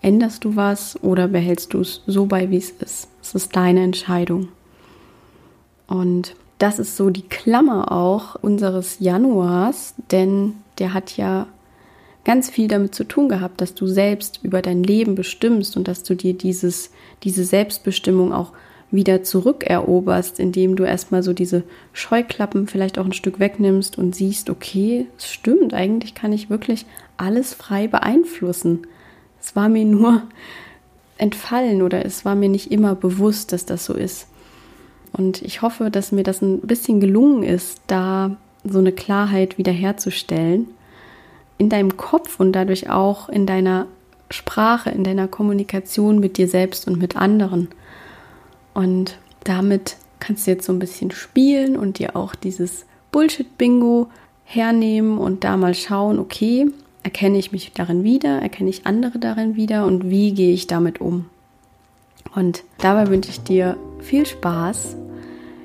Änderst 0.00 0.44
du 0.44 0.54
was 0.54 1.02
oder 1.02 1.26
behältst 1.26 1.74
du 1.74 1.80
es 1.80 2.02
so 2.06 2.26
bei, 2.26 2.50
wie 2.50 2.58
es 2.58 2.70
ist? 2.70 3.08
Es 3.20 3.34
ist 3.34 3.56
deine 3.56 3.82
Entscheidung. 3.82 4.48
Und 5.86 6.34
das 6.58 6.78
ist 6.78 6.96
so 6.96 7.10
die 7.10 7.22
Klammer 7.28 7.92
auch 7.92 8.36
unseres 8.36 8.98
Januars, 8.98 9.94
denn 10.10 10.54
der 10.78 10.94
hat 10.94 11.16
ja 11.16 11.46
ganz 12.24 12.50
viel 12.50 12.66
damit 12.66 12.94
zu 12.94 13.04
tun 13.04 13.28
gehabt, 13.28 13.60
dass 13.60 13.74
du 13.74 13.86
selbst 13.86 14.40
über 14.42 14.62
dein 14.62 14.82
Leben 14.82 15.14
bestimmst 15.14 15.76
und 15.76 15.86
dass 15.86 16.02
du 16.02 16.16
dir 16.16 16.34
dieses, 16.34 16.90
diese 17.22 17.44
Selbstbestimmung 17.44 18.32
auch 18.32 18.52
wieder 18.90 19.22
zurückeroberst, 19.22 20.40
indem 20.40 20.76
du 20.76 20.84
erstmal 20.84 21.22
so 21.22 21.32
diese 21.32 21.62
Scheuklappen 21.92 22.66
vielleicht 22.66 22.98
auch 22.98 23.04
ein 23.04 23.12
Stück 23.12 23.38
wegnimmst 23.38 23.98
und 23.98 24.14
siehst, 24.14 24.48
okay, 24.50 25.06
es 25.18 25.30
stimmt, 25.30 25.74
eigentlich 25.74 26.14
kann 26.14 26.32
ich 26.32 26.50
wirklich 26.50 26.86
alles 27.16 27.54
frei 27.54 27.88
beeinflussen. 27.88 28.86
Es 29.40 29.54
war 29.54 29.68
mir 29.68 29.84
nur 29.84 30.22
entfallen 31.18 31.82
oder 31.82 32.04
es 32.04 32.24
war 32.24 32.34
mir 32.34 32.48
nicht 32.48 32.70
immer 32.70 32.94
bewusst, 32.94 33.52
dass 33.52 33.66
das 33.66 33.84
so 33.84 33.94
ist. 33.94 34.28
Und 35.16 35.42
ich 35.42 35.62
hoffe, 35.62 35.90
dass 35.90 36.12
mir 36.12 36.22
das 36.22 36.42
ein 36.42 36.60
bisschen 36.60 37.00
gelungen 37.00 37.42
ist, 37.42 37.80
da 37.86 38.36
so 38.64 38.78
eine 38.78 38.92
Klarheit 38.92 39.56
wiederherzustellen 39.56 40.68
in 41.58 41.68
deinem 41.68 41.96
Kopf 41.96 42.38
und 42.38 42.52
dadurch 42.52 42.90
auch 42.90 43.28
in 43.28 43.46
deiner 43.46 43.86
Sprache, 44.30 44.90
in 44.90 45.04
deiner 45.04 45.28
Kommunikation 45.28 46.18
mit 46.18 46.36
dir 46.36 46.48
selbst 46.48 46.86
und 46.86 46.98
mit 46.98 47.16
anderen. 47.16 47.68
Und 48.74 49.18
damit 49.44 49.96
kannst 50.20 50.46
du 50.46 50.50
jetzt 50.50 50.66
so 50.66 50.72
ein 50.72 50.78
bisschen 50.78 51.10
spielen 51.10 51.76
und 51.76 51.98
dir 51.98 52.16
auch 52.16 52.34
dieses 52.34 52.84
Bullshit-Bingo 53.12 54.08
hernehmen 54.44 55.18
und 55.18 55.44
da 55.44 55.56
mal 55.56 55.74
schauen, 55.74 56.18
okay, 56.18 56.66
erkenne 57.02 57.38
ich 57.38 57.52
mich 57.52 57.72
darin 57.72 58.04
wieder, 58.04 58.42
erkenne 58.42 58.68
ich 58.68 58.84
andere 58.84 59.18
darin 59.18 59.56
wieder 59.56 59.86
und 59.86 60.10
wie 60.10 60.34
gehe 60.34 60.52
ich 60.52 60.66
damit 60.66 61.00
um. 61.00 61.26
Und 62.34 62.64
dabei 62.78 63.08
wünsche 63.08 63.30
ich 63.30 63.40
dir 63.40 63.76
viel 64.00 64.26
Spaß. 64.26 64.96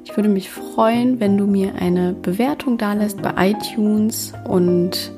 Ich 0.04 0.16
würde 0.16 0.30
mich 0.30 0.50
freuen, 0.50 1.20
wenn 1.20 1.38
du 1.38 1.46
mir 1.46 1.76
eine 1.76 2.14
Bewertung 2.14 2.78
da 2.78 2.94
lässt 2.94 3.22
bei 3.22 3.52
iTunes 3.52 4.34
und 4.48 5.12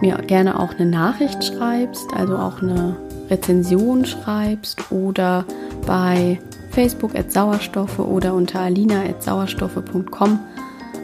mir 0.00 0.16
gerne 0.18 0.58
auch 0.58 0.74
eine 0.74 0.86
Nachricht 0.86 1.44
schreibst, 1.44 2.12
also 2.14 2.36
auch 2.36 2.60
eine 2.60 2.96
Rezension 3.30 4.04
schreibst 4.04 4.90
oder 4.90 5.44
bei 5.86 6.38
Facebook 6.70 7.14
at 7.14 7.32
Sauerstoffe 7.32 8.00
oder 8.00 8.34
unter 8.34 8.60
alina 8.60 9.02
at 9.02 9.22
sauerstoffe.com 9.22 10.40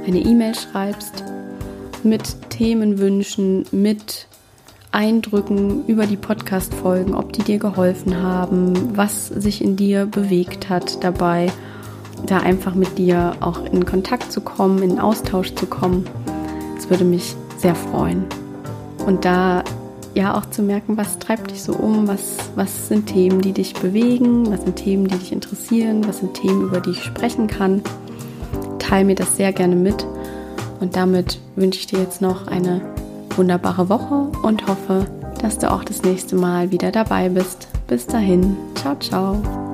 eine 0.07 0.19
E-Mail 0.19 0.55
schreibst 0.55 1.23
mit 2.03 2.51
Themenwünschen, 2.51 3.67
mit 3.71 4.27
Eindrücken 4.91 5.87
über 5.87 6.07
die 6.07 6.17
Podcast-Folgen, 6.17 7.15
ob 7.15 7.33
die 7.33 7.43
dir 7.43 7.59
geholfen 7.59 8.21
haben, 8.23 8.97
was 8.97 9.29
sich 9.29 9.63
in 9.63 9.77
dir 9.77 10.07
bewegt 10.07 10.69
hat 10.69 11.05
dabei, 11.05 11.53
da 12.27 12.39
einfach 12.39 12.75
mit 12.75 12.99
dir 12.99 13.33
auch 13.41 13.65
in 13.65 13.85
Kontakt 13.85 14.33
zu 14.33 14.41
kommen, 14.41 14.83
in 14.83 14.99
Austausch 14.99 15.55
zu 15.55 15.67
kommen. 15.67 16.05
Das 16.77 16.91
würde 16.91 17.05
mich 17.05 17.35
sehr 17.57 17.75
freuen. 17.75 18.25
Und 19.07 19.25
da 19.25 19.65
ja 20.15 20.37
auch 20.37 20.47
zu 20.51 20.63
merken, 20.63 20.97
was 20.97 21.19
treibt 21.19 21.51
dich 21.51 21.63
so 21.63 21.75
um, 21.75 22.09
was, 22.09 22.37
was 22.57 22.89
sind 22.89 23.07
Themen, 23.07 23.41
die 23.41 23.53
dich 23.53 23.75
bewegen, 23.75 24.51
was 24.51 24.63
sind 24.63 24.77
Themen, 24.77 25.07
die 25.07 25.17
dich 25.17 25.33
interessieren, 25.33 26.07
was 26.07 26.19
sind 26.19 26.35
Themen, 26.35 26.65
über 26.65 26.81
die 26.81 26.91
ich 26.91 27.03
sprechen 27.03 27.47
kann. 27.47 27.83
Teil 28.79 29.05
mir 29.05 29.15
das 29.15 29.37
sehr 29.37 29.53
gerne 29.53 29.77
mit. 29.77 30.07
Und 30.81 30.97
damit 30.97 31.41
wünsche 31.57 31.81
ich 31.81 31.87
dir 31.87 32.01
jetzt 32.01 32.21
noch 32.21 32.47
eine 32.47 32.81
wunderbare 33.37 33.89
Woche 33.89 34.29
und 34.43 34.67
hoffe, 34.67 35.07
dass 35.41 35.59
du 35.59 35.71
auch 35.71 35.85
das 35.85 36.03
nächste 36.03 36.37
Mal 36.37 36.71
wieder 36.71 36.91
dabei 36.91 37.29
bist. 37.29 37.69
Bis 37.87 38.07
dahin, 38.07 38.57
ciao, 38.75 38.97
ciao. 38.97 39.68